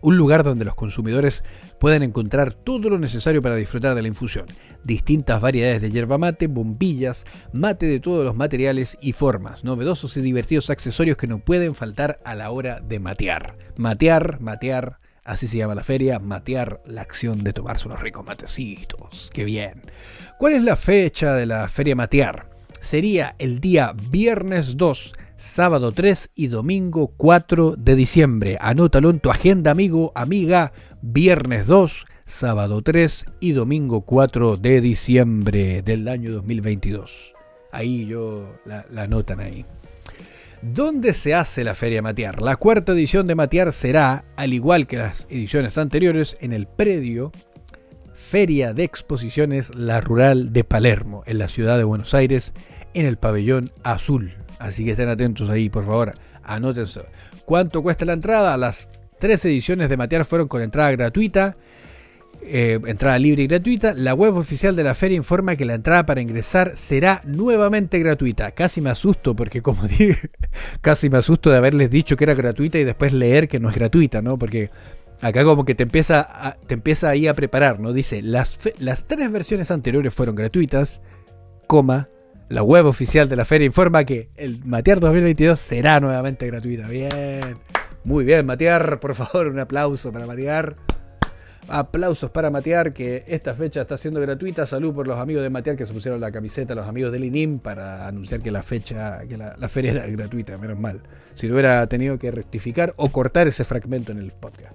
[0.00, 1.42] un lugar donde los consumidores
[1.78, 4.46] pueden encontrar todo lo necesario para disfrutar de la infusión.
[4.84, 10.20] Distintas variedades de yerba mate, bombillas, mate de todos los materiales y formas, novedosos y
[10.20, 13.56] divertidos accesorios que no pueden faltar a la hora de matear.
[13.76, 19.30] Matear, matear, así se llama la feria, matear, la acción de tomarse unos ricos matecitos.
[19.32, 19.82] ¡Qué bien!
[20.38, 22.48] ¿Cuál es la fecha de la feria matear?
[22.80, 28.58] Sería el día viernes 2 sábado 3 y domingo 4 de diciembre.
[28.60, 30.72] Anótalo en tu agenda, amigo, amiga.
[31.00, 37.34] Viernes 2, sábado 3 y domingo 4 de diciembre del año 2022.
[37.70, 39.64] Ahí yo la, la anotan ahí.
[40.60, 42.42] ¿Dónde se hace la Feria Matear?
[42.42, 47.30] La cuarta edición de Matear será, al igual que las ediciones anteriores, en el predio
[48.12, 52.54] Feria de Exposiciones La Rural de Palermo, en la ciudad de Buenos Aires,
[52.92, 54.34] en el pabellón azul.
[54.58, 57.02] Así que estén atentos ahí, por favor, anótense.
[57.44, 58.56] ¿Cuánto cuesta la entrada?
[58.56, 58.88] Las
[59.18, 61.56] tres ediciones de Matear fueron con entrada gratuita.
[62.40, 63.94] Eh, entrada libre y gratuita.
[63.94, 68.52] La web oficial de la feria informa que la entrada para ingresar será nuevamente gratuita.
[68.52, 70.30] Casi me asusto porque como dije,
[70.80, 73.74] casi me asusto de haberles dicho que era gratuita y después leer que no es
[73.74, 74.38] gratuita, ¿no?
[74.38, 74.70] Porque
[75.20, 77.92] acá como que te empieza, te empieza ahí a preparar, ¿no?
[77.92, 81.02] Dice, las, las tres versiones anteriores fueron gratuitas,
[81.66, 82.08] coma,
[82.48, 86.88] la web oficial de la feria informa que el Matear 2022 será nuevamente gratuita.
[86.88, 87.58] Bien.
[88.04, 89.00] Muy bien, Matear.
[89.00, 90.76] Por favor, un aplauso para Matear.
[91.70, 94.64] Aplausos para Matear, que esta fecha está siendo gratuita.
[94.64, 97.58] Salud por los amigos de Matear que se pusieron la camiseta, los amigos del INIM,
[97.58, 101.02] para anunciar que la fecha, que la, feria era gratuita, menos mal.
[101.34, 104.74] Si no hubiera tenido que rectificar o cortar ese fragmento en el podcast.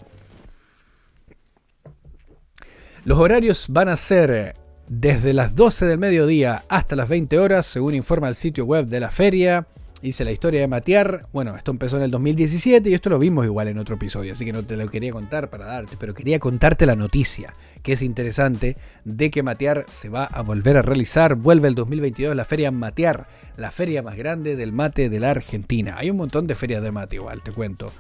[3.06, 4.56] Los horarios van a ser
[4.88, 9.00] desde las 12 del mediodía hasta las 20 horas, según informa el sitio web de
[9.00, 9.68] la feria.
[10.02, 11.28] Dice la historia de Matear.
[11.32, 14.44] Bueno, esto empezó en el 2017 y esto lo vimos igual en otro episodio, así
[14.44, 18.02] que no te lo quería contar para darte, pero quería contarte la noticia, que es
[18.02, 18.76] interesante,
[19.06, 21.36] de que Matear se va a volver a realizar.
[21.36, 25.96] Vuelve el 2022 la feria Matear, la feria más grande del mate de la Argentina.
[25.98, 27.94] Hay un montón de ferias de mate igual, te cuento.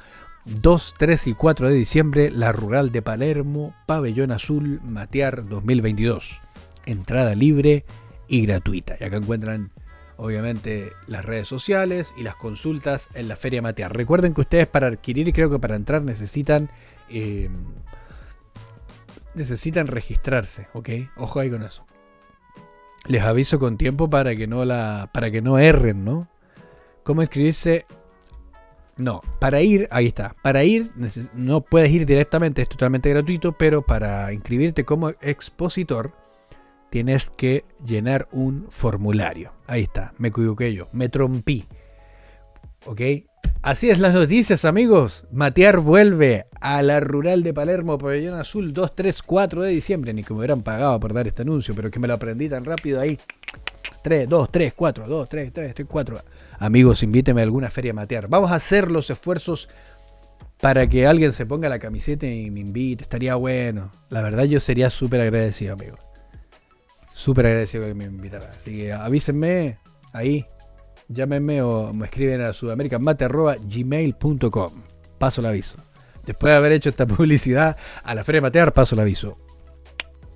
[0.47, 6.39] 2, 3 y 4 de diciembre, la Rural de Palermo, Pabellón Azul, Matear 2022.
[6.85, 7.83] Entrada libre
[8.29, 8.95] y gratuita.
[8.99, 9.71] Y acá encuentran,
[10.15, 13.93] obviamente, las redes sociales y las consultas en la Feria Matear.
[13.93, 16.69] Recuerden que ustedes para adquirir creo que para entrar necesitan...
[17.09, 17.49] Eh,
[19.33, 20.89] necesitan registrarse, ¿ok?
[21.17, 21.85] Ojo ahí con eso.
[23.05, 25.09] Les aviso con tiempo para que no la.
[25.13, 26.27] para que no erren, ¿no?
[27.03, 27.85] ¿Cómo inscribirse
[28.97, 30.35] no, para ir, ahí está.
[30.41, 30.85] Para ir,
[31.33, 36.13] no puedes ir directamente, es totalmente gratuito, pero para inscribirte como expositor,
[36.89, 39.53] tienes que llenar un formulario.
[39.67, 41.65] Ahí está, me equivoqué yo, me trompí.
[42.85, 43.01] ¿Ok?
[43.61, 45.25] Así es las noticias, amigos.
[45.31, 50.13] Matear vuelve a la rural de Palermo, Pabellón Azul, 2, 3, 4 de diciembre.
[50.13, 52.63] Ni que me hubieran pagado por dar este anuncio, pero que me lo aprendí tan
[52.63, 53.19] rápido ahí.
[54.03, 56.21] 3, 2, 3, 4, 2, 3, 3, 3, 4.
[56.59, 58.27] Amigos, invíteme a alguna feria matear.
[58.27, 59.69] Vamos a hacer los esfuerzos
[60.59, 63.03] para que alguien se ponga la camiseta y me invite.
[63.03, 63.91] Estaría bueno.
[64.09, 65.97] La verdad, yo sería súper agradecido, amigo.
[67.13, 68.51] Súper agradecido que me invitara.
[68.57, 69.77] Así que avísenme
[70.13, 70.45] ahí
[71.09, 74.71] llámenme o me escriben a sudamericanmate.gmail.com.
[75.17, 75.77] Paso el aviso.
[76.25, 79.37] Después de haber hecho esta publicidad a la Feria Matear, paso el aviso.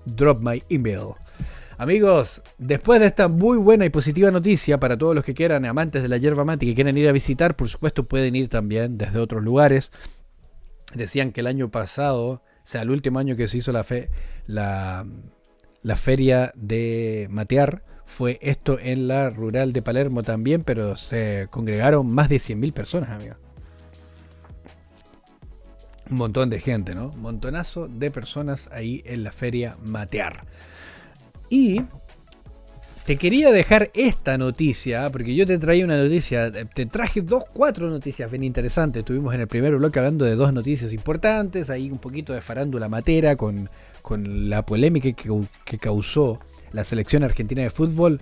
[0.05, 1.15] Drop my email.
[1.81, 6.03] Amigos, después de esta muy buena y positiva noticia para todos los que quieran, amantes
[6.03, 9.17] de la yerba mate que quieran ir a visitar, por supuesto pueden ir también desde
[9.17, 9.91] otros lugares.
[10.93, 14.11] Decían que el año pasado, o sea, el último año que se hizo la, fe,
[14.45, 15.07] la,
[15.81, 22.05] la feria de Matear, fue esto en la rural de Palermo también, pero se congregaron
[22.13, 23.37] más de 100.000 personas, amigos.
[26.11, 27.09] Un montón de gente, ¿no?
[27.13, 30.45] Montonazo de personas ahí en la feria Matear.
[31.51, 31.81] Y
[33.05, 37.89] te quería dejar esta noticia, porque yo te traía una noticia, te traje dos, cuatro
[37.89, 39.01] noticias bien interesantes.
[39.01, 42.87] Estuvimos en el primer bloque hablando de dos noticias importantes, ahí un poquito de farándula
[42.87, 43.69] matera con,
[44.47, 46.39] la polémica que, causó
[46.71, 48.21] la selección argentina de fútbol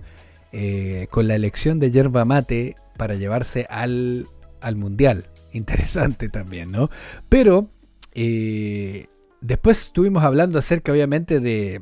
[0.50, 4.26] eh, con la elección de yerba mate para llevarse al,
[4.74, 5.28] mundial.
[5.52, 6.90] Interesante también, ¿no?
[7.28, 7.70] Pero
[8.12, 9.06] eh,
[9.40, 11.80] después estuvimos hablando acerca, obviamente, de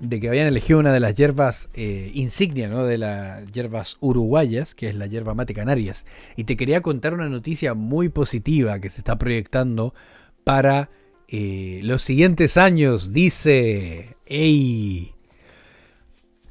[0.00, 2.84] de que habían elegido una de las hierbas eh, insignia, ¿no?
[2.84, 6.06] De las hierbas uruguayas, que es la hierba mate canarias.
[6.36, 9.94] Y te quería contar una noticia muy positiva que se está proyectando
[10.42, 10.90] para
[11.28, 13.12] eh, los siguientes años.
[13.12, 15.14] Dice, ¡Ey!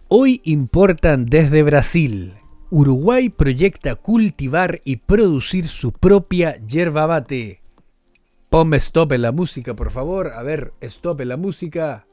[0.07, 2.35] Hoy importan desde Brasil.
[2.71, 7.61] Uruguay proyecta cultivar y producir su propia hierba mate.
[8.49, 10.33] Ponme stop en la música, por favor.
[10.33, 12.05] A ver, stop en la música.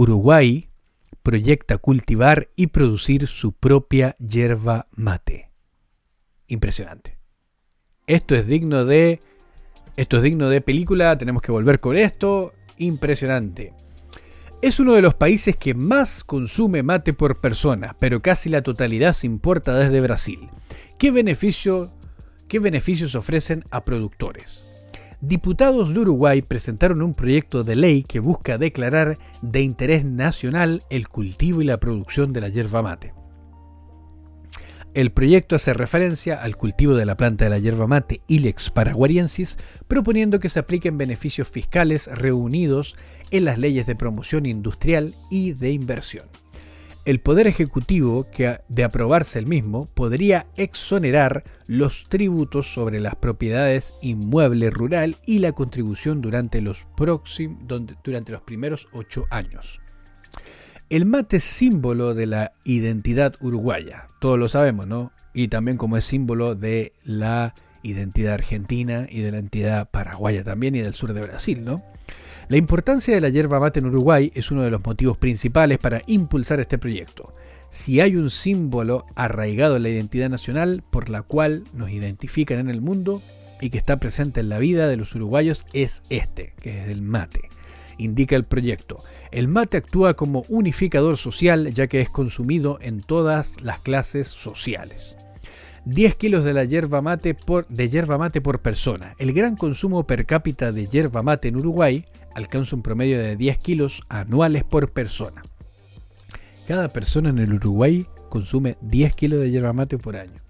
[0.00, 0.70] Uruguay
[1.22, 5.50] proyecta cultivar y producir su propia yerba mate.
[6.46, 7.18] Impresionante.
[8.06, 9.20] Esto es digno de
[9.96, 12.54] esto es digno de película, tenemos que volver con esto.
[12.78, 13.74] Impresionante.
[14.62, 19.12] Es uno de los países que más consume mate por persona, pero casi la totalidad
[19.12, 20.48] se importa desde Brasil.
[20.98, 21.12] ¿Qué,
[22.48, 24.64] qué beneficios ofrecen a productores?
[25.20, 31.08] Diputados de Uruguay presentaron un proyecto de ley que busca declarar de interés nacional el
[31.08, 33.14] cultivo y la producción de la yerba mate.
[34.92, 39.56] El proyecto hace referencia al cultivo de la planta de la yerba mate Ilex paraguariensis,
[39.86, 42.96] proponiendo que se apliquen beneficios fiscales reunidos
[43.30, 46.39] en las leyes de promoción industrial y de inversión
[47.10, 53.94] el Poder Ejecutivo, que de aprobarse el mismo, podría exonerar los tributos sobre las propiedades
[54.00, 56.86] inmueble rural y la contribución durante los,
[58.04, 59.80] durante los primeros ocho años.
[60.88, 65.10] El mate es símbolo de la identidad uruguaya, todos lo sabemos, ¿no?
[65.34, 70.76] Y también como es símbolo de la identidad argentina y de la identidad paraguaya también
[70.76, 71.82] y del sur de Brasil, ¿no?
[72.50, 76.02] La importancia de la yerba mate en Uruguay es uno de los motivos principales para
[76.08, 77.32] impulsar este proyecto.
[77.68, 82.68] Si hay un símbolo arraigado en la identidad nacional por la cual nos identifican en
[82.68, 83.22] el mundo
[83.60, 87.02] y que está presente en la vida de los uruguayos es este, que es el
[87.02, 87.50] mate.
[87.98, 89.04] Indica el proyecto.
[89.30, 95.18] El mate actúa como unificador social ya que es consumido en todas las clases sociales.
[95.84, 96.52] 10 kilos de
[97.00, 99.14] mate por, de yerba mate por persona.
[99.18, 102.04] El gran consumo per cápita de yerba mate en Uruguay
[102.40, 105.42] alcanza un promedio de 10 kilos anuales por persona.
[106.66, 110.40] Cada persona en el Uruguay consume 10 kilos de yerba mate por año.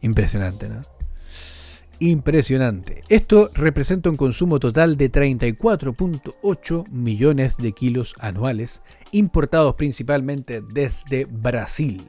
[0.00, 0.84] Impresionante, ¿no?
[2.00, 3.02] Impresionante.
[3.08, 12.08] Esto representa un consumo total de 34.8 millones de kilos anuales, importados principalmente desde Brasil.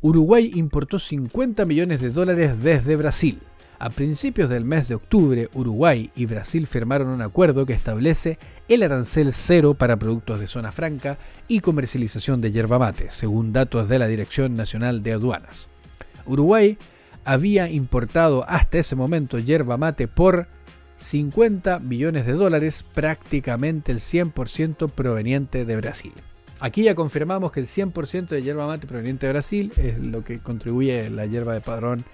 [0.00, 3.40] Uruguay importó 50 millones de dólares desde Brasil.
[3.78, 8.82] A principios del mes de octubre, Uruguay y Brasil firmaron un acuerdo que establece el
[8.82, 13.98] arancel cero para productos de zona franca y comercialización de yerba mate, según datos de
[13.98, 15.68] la Dirección Nacional de Aduanas.
[16.24, 16.78] Uruguay
[17.26, 20.48] había importado hasta ese momento yerba mate por
[20.96, 26.14] 50 millones de dólares, prácticamente el 100% proveniente de Brasil.
[26.60, 30.38] Aquí ya confirmamos que el 100% de yerba mate proveniente de Brasil es lo que
[30.38, 32.06] contribuye la yerba de padrón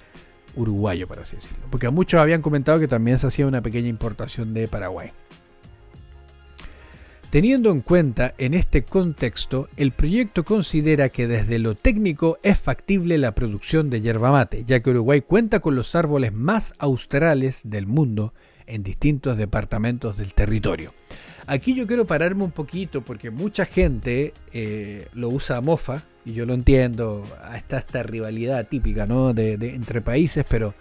[0.57, 1.67] uruguayo, por así decirlo.
[1.71, 5.11] Porque muchos habían comentado que también se hacía una pequeña importación de Paraguay.
[7.33, 13.17] Teniendo en cuenta en este contexto, el proyecto considera que desde lo técnico es factible
[13.17, 17.87] la producción de yerba mate, ya que Uruguay cuenta con los árboles más australes del
[17.87, 18.35] mundo
[18.67, 20.93] en distintos departamentos del territorio.
[21.47, 26.35] Aquí yo quiero pararme un poquito porque mucha gente eh, lo usa a mofa, y
[26.35, 29.33] yo lo entiendo, está esta rivalidad típica ¿no?
[29.33, 30.75] de, entre países, pero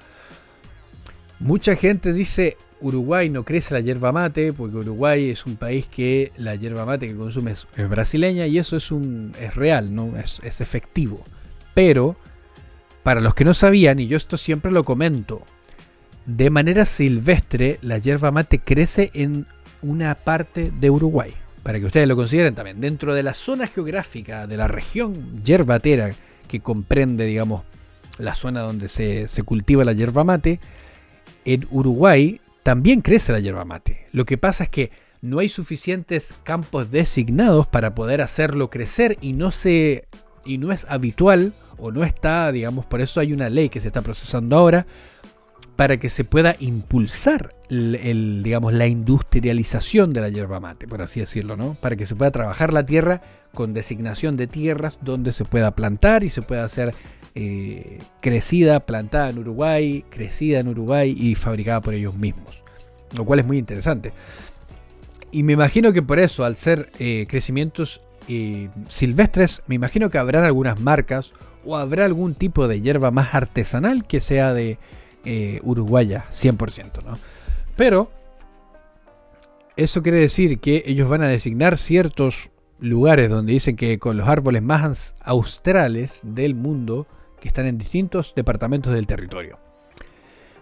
[1.39, 6.31] mucha gente dice, Uruguay no crece la yerba mate, porque Uruguay es un país que
[6.37, 10.17] la yerba mate que consume es, brasileña y eso es, un, es real, ¿no?
[10.17, 11.23] Es, es efectivo.
[11.73, 12.17] Pero,
[13.03, 15.43] para los que no sabían, y yo esto siempre lo comento,
[16.25, 19.47] de manera silvestre la yerba mate crece en
[19.81, 21.33] una parte de Uruguay.
[21.63, 22.81] Para que ustedes lo consideren también.
[22.81, 26.15] Dentro de la zona geográfica de la región yerbatera
[26.47, 27.63] que comprende, digamos,
[28.17, 30.59] la zona donde se, se cultiva la yerba mate,
[31.45, 34.05] en Uruguay también crece la yerba mate.
[34.11, 34.91] Lo que pasa es que
[35.21, 40.05] no hay suficientes campos designados para poder hacerlo crecer y no se
[40.43, 43.87] y no es habitual o no está, digamos, por eso hay una ley que se
[43.87, 44.87] está procesando ahora
[45.81, 51.21] para que se pueda impulsar el, digamos, la industrialización de la yerba mate, por así
[51.21, 51.73] decirlo, ¿no?
[51.73, 56.23] Para que se pueda trabajar la tierra con designación de tierras donde se pueda plantar
[56.23, 56.93] y se pueda hacer
[57.33, 62.61] eh, crecida, plantada en Uruguay, crecida en Uruguay y fabricada por ellos mismos.
[63.17, 64.13] Lo cual es muy interesante.
[65.31, 70.19] Y me imagino que por eso, al ser eh, crecimientos eh, silvestres, me imagino que
[70.19, 71.33] habrán algunas marcas
[71.65, 74.77] o habrá algún tipo de hierba más artesanal que sea de
[75.63, 77.17] Uruguaya, 100%, ¿no?
[77.75, 78.11] Pero
[79.75, 84.27] eso quiere decir que ellos van a designar ciertos lugares donde dicen que con los
[84.27, 87.07] árboles más australes del mundo
[87.39, 89.59] que están en distintos departamentos del territorio.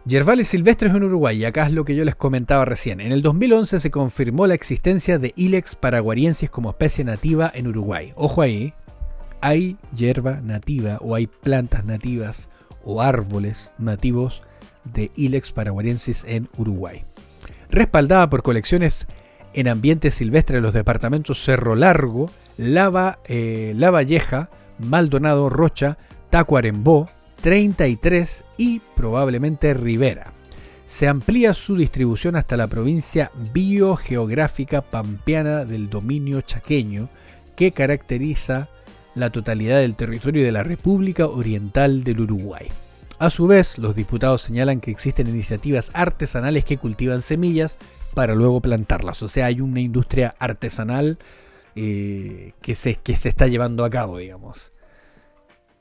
[0.05, 3.01] Yerbales silvestres en Uruguay, y acá es lo que yo les comentaba recién.
[3.01, 8.14] En el 2011 se confirmó la existencia de Ilex paraguariensis como especie nativa en Uruguay.
[8.16, 8.74] Ojo ahí,
[9.41, 12.49] hay hierba nativa o hay plantas nativas
[12.84, 14.41] o árboles nativos
[14.84, 17.03] de Ilex paraguariensis en Uruguay.
[17.69, 19.07] Respaldada por colecciones
[19.53, 24.49] en ambiente silvestre de los departamentos Cerro Largo, Lava, eh, La Valleja,
[24.80, 25.97] Maldonado, Rocha,
[26.30, 27.09] Tacuarembó,
[27.41, 30.34] 33 y probablemente Rivera.
[30.86, 37.09] Se amplía su distribución hasta la provincia biogeográfica pampeana del dominio chaqueño,
[37.55, 38.67] que caracteriza
[39.15, 42.69] la totalidad del territorio de la República Oriental del Uruguay.
[43.20, 47.78] A su vez, los diputados señalan que existen iniciativas artesanales que cultivan semillas
[48.13, 49.22] para luego plantarlas.
[49.22, 51.20] O sea, hay una industria artesanal
[51.76, 54.72] eh, que, se, que se está llevando a cabo, digamos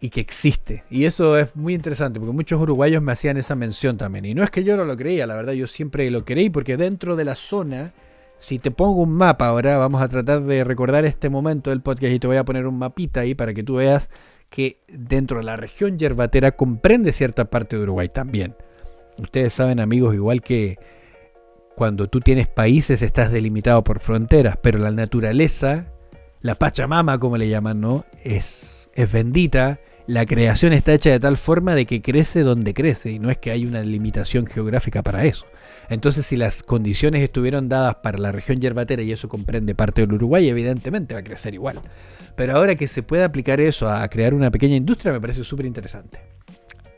[0.01, 0.85] y que existe.
[0.91, 4.25] Y eso es muy interesante porque muchos uruguayos me hacían esa mención también.
[4.25, 6.77] Y no es que yo no lo creía, la verdad yo siempre lo creí porque
[6.77, 7.93] dentro de la zona,
[8.39, 12.13] si te pongo un mapa ahora, vamos a tratar de recordar este momento del podcast
[12.13, 14.09] y te voy a poner un mapita ahí para que tú veas
[14.49, 18.57] que dentro de la región yerbatera comprende cierta parte de Uruguay también.
[19.21, 20.79] Ustedes saben amigos, igual que
[21.77, 25.93] cuando tú tienes países estás delimitado por fronteras, pero la naturaleza,
[26.41, 28.05] la Pachamama como le llaman, ¿no?
[28.23, 33.11] Es, es bendita la creación está hecha de tal forma de que crece donde crece
[33.11, 35.45] y no es que hay una limitación geográfica para eso.
[35.91, 40.15] Entonces, si las condiciones estuvieron dadas para la región yerbatera y eso comprende parte del
[40.15, 41.79] Uruguay, evidentemente va a crecer igual.
[42.37, 45.67] Pero ahora que se puede aplicar eso a crear una pequeña industria, me parece súper
[45.67, 46.21] interesante.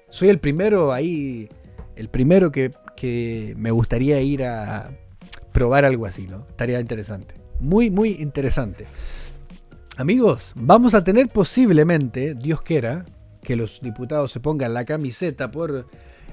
[0.08, 1.48] Soy el primero ahí,
[1.96, 4.88] el primero que, que me gustaría ir a
[5.50, 6.46] probar algo así, ¿no?
[6.48, 7.34] Estaría interesante.
[7.58, 8.86] Muy, muy interesante.
[10.00, 13.04] Amigos, vamos a tener posiblemente, Dios quiera,
[13.42, 15.88] que los diputados se pongan la camiseta por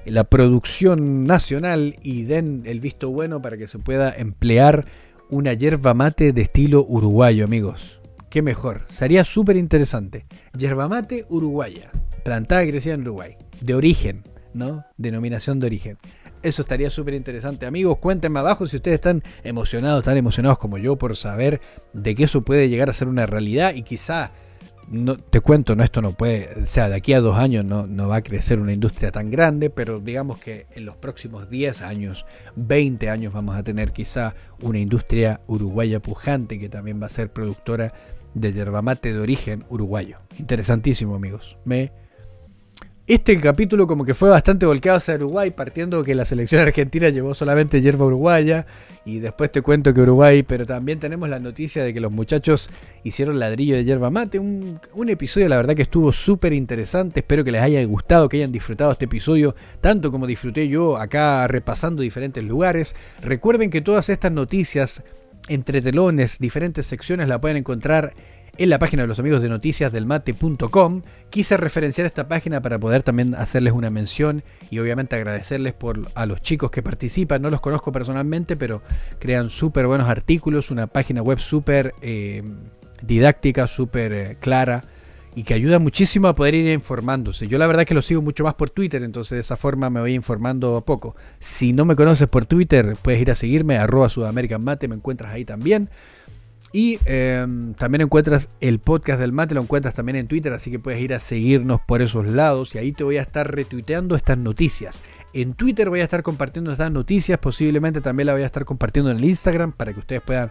[0.06, 4.86] la producción nacional y den el visto bueno para que se pueda emplear
[5.28, 8.00] una yerba mate de estilo uruguayo, amigos.
[8.30, 10.24] Qué mejor, sería súper interesante.
[10.56, 11.90] Yerba mate uruguaya,
[12.24, 14.22] plantada y crecida en Uruguay, de origen,
[14.54, 14.86] ¿no?
[14.96, 15.98] Denominación de origen.
[16.42, 17.66] Eso estaría súper interesante.
[17.66, 21.60] Amigos, cuéntenme abajo si ustedes están emocionados, tan emocionados como yo por saber
[21.92, 24.32] de que eso puede llegar a ser una realidad y quizá,
[24.88, 27.86] no, te cuento, no, esto no puede, o sea, de aquí a dos años no,
[27.86, 31.82] no va a crecer una industria tan grande, pero digamos que en los próximos 10
[31.82, 32.24] años,
[32.56, 37.32] 20 años vamos a tener quizá una industria uruguaya pujante que también va a ser
[37.32, 37.92] productora
[38.34, 40.18] de yerba mate de origen uruguayo.
[40.38, 41.58] Interesantísimo, amigos.
[41.64, 41.92] Me
[43.08, 47.32] este capítulo como que fue bastante volcado hacia Uruguay, partiendo que la selección argentina llevó
[47.32, 48.66] solamente hierba uruguaya
[49.06, 52.68] y después te cuento que Uruguay, pero también tenemos la noticia de que los muchachos
[53.04, 54.78] hicieron ladrillo de hierba mate, un,
[55.08, 58.92] episodio la verdad que estuvo súper interesante, espero que les haya gustado, que hayan disfrutado
[58.92, 62.94] este episodio, tanto como disfruté yo acá repasando diferentes lugares.
[63.22, 65.02] Recuerden que todas estas noticias
[65.48, 68.12] entre telones, diferentes secciones la pueden encontrar
[68.58, 71.02] en la página de los amigos de noticias del mate.com.
[71.30, 76.26] Quise referenciar esta página para poder también hacerles una mención y obviamente agradecerles por a
[76.26, 77.40] los chicos que participan.
[77.40, 78.82] No los conozco personalmente, pero
[79.18, 82.42] crean súper buenos artículos, una página web súper eh,
[83.02, 84.84] didáctica, súper eh, clara
[85.34, 87.46] y que ayuda muchísimo a poder ir informándose.
[87.46, 90.00] Yo la verdad que lo sigo mucho más por Twitter, entonces de esa forma me
[90.00, 91.14] voy informando a poco.
[91.38, 95.32] Si no me conoces por Twitter, puedes ir a seguirme, arroba Sudamerican Mate, me encuentras
[95.32, 95.90] ahí también.
[96.72, 100.78] Y em, también encuentras el podcast del mate, lo encuentras también en Twitter, así que
[100.78, 104.36] puedes ir a seguirnos por esos lados y ahí te voy a estar retuiteando estas
[104.36, 105.02] noticias.
[105.32, 109.10] En Twitter voy a estar compartiendo estas noticias, posiblemente también la voy a estar compartiendo
[109.10, 110.50] en el Instagram para que ustedes puedan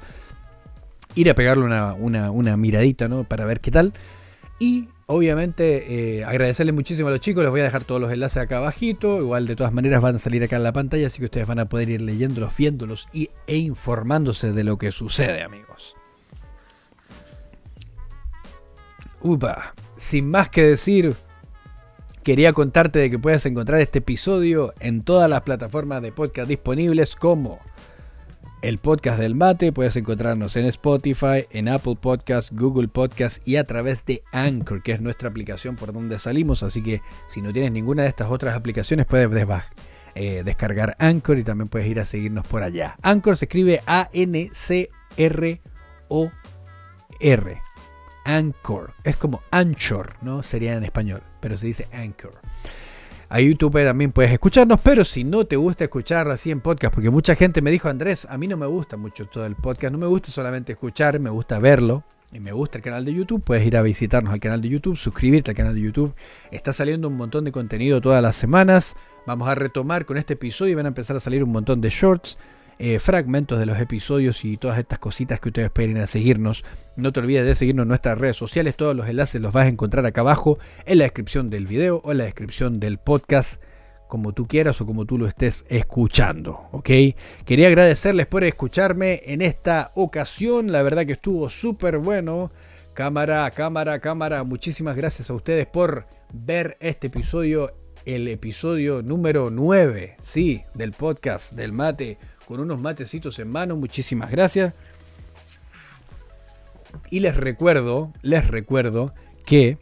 [1.14, 3.24] ir a pegarle una, miradita ¿no?
[3.24, 3.94] para ver qué tal.
[4.60, 8.42] Y obviamente eh, agradecerle muchísimo a los chicos, les voy a dejar todos los enlaces
[8.42, 11.26] acá abajito, igual de todas maneras van a salir acá en la pantalla, así que
[11.26, 15.97] ustedes van a poder ir leyéndolos, viéndolos y, e informándose de lo que sucede amigos.
[19.98, 21.16] Sin más que decir,
[22.24, 27.16] quería contarte de que puedes encontrar este episodio en todas las plataformas de podcast disponibles
[27.16, 27.60] como
[28.62, 29.72] el podcast del mate.
[29.72, 34.94] Puedes encontrarnos en Spotify, en Apple Podcast, Google Podcast y a través de Anchor, que
[34.94, 36.64] es nuestra aplicación por donde salimos.
[36.64, 39.30] Así que si no tienes ninguna de estas otras aplicaciones, puedes
[40.16, 42.98] eh, descargar Anchor y también puedes ir a seguirnos por allá.
[43.02, 44.48] Anchor se escribe A-N-C-R-O-R.
[48.28, 48.92] Anchor.
[49.06, 50.44] Es como Anchor, ¿no?
[50.44, 52.34] Sería en español, pero se dice Anchor.
[53.30, 57.10] A YouTube también puedes escucharnos, pero si no te gusta escuchar así en podcast, porque
[57.10, 59.98] mucha gente me dijo, Andrés, a mí no me gusta mucho todo el podcast, no
[59.98, 62.04] me gusta solamente escuchar, me gusta verlo.
[62.34, 64.98] Y me gusta el canal de YouTube, puedes ir a visitarnos al canal de YouTube,
[64.98, 66.14] suscribirte al canal de YouTube.
[66.52, 68.98] Está saliendo un montón de contenido todas las semanas.
[69.26, 71.90] Vamos a retomar con este episodio y van a empezar a salir un montón de
[71.90, 72.38] shorts.
[72.80, 76.64] Eh, fragmentos de los episodios y todas estas cositas que ustedes pueden a seguirnos.
[76.96, 78.76] No te olvides de seguirnos en nuestras redes sociales.
[78.76, 82.12] Todos los enlaces los vas a encontrar acá abajo en la descripción del video o
[82.12, 83.62] en la descripción del podcast
[84.08, 86.90] como tú quieras o como tú lo estés escuchando, ¿ok?
[87.46, 92.52] Quería agradecerles por escucharme en esta ocasión, la verdad que estuvo súper bueno.
[92.94, 97.74] Cámara, cámara, cámara, muchísimas gracias a ustedes por ver este episodio,
[98.06, 102.18] el episodio número 9, sí, del podcast del mate
[102.48, 103.76] con unos matecitos en mano.
[103.76, 104.74] Muchísimas gracias.
[107.12, 109.14] Y les recuerdo, les recuerdo
[109.46, 109.78] que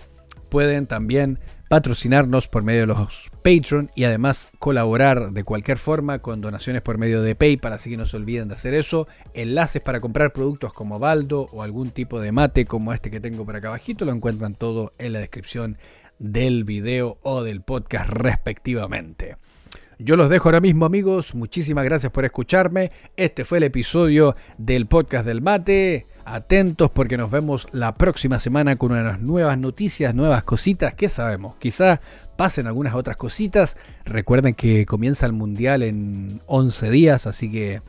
[0.50, 1.40] pueden también
[1.70, 6.98] patrocinarnos por medio de los Patreon y además colaborar de cualquier forma con donaciones por
[6.98, 9.08] medio de PayPal, así que no se olviden de hacer eso.
[9.34, 13.46] Enlaces para comprar productos como Baldo o algún tipo de mate como este que tengo
[13.46, 15.78] por acá abajito lo encuentran todo en la descripción
[16.20, 19.38] del video o del podcast respectivamente.
[19.98, 22.92] Yo los dejo ahora mismo amigos, muchísimas gracias por escucharme.
[23.16, 26.06] Este fue el episodio del podcast del mate.
[26.26, 30.96] Atentos porque nos vemos la próxima semana con unas nuevas noticias, nuevas cositas.
[30.96, 31.56] ¿Qué sabemos?
[31.58, 32.02] Quizá
[32.36, 33.78] pasen algunas otras cositas.
[34.04, 37.82] Recuerden que comienza el mundial en 11 días, así que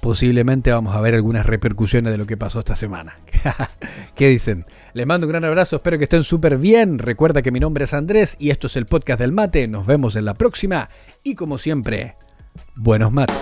[0.00, 3.18] posiblemente vamos a ver algunas repercusiones de lo que pasó esta semana.
[4.14, 4.66] ¿Qué dicen?
[4.94, 6.98] Les mando un gran abrazo, espero que estén súper bien.
[6.98, 9.68] Recuerda que mi nombre es Andrés y esto es el podcast del mate.
[9.68, 10.88] Nos vemos en la próxima
[11.22, 12.16] y como siempre,
[12.74, 13.36] buenos mates.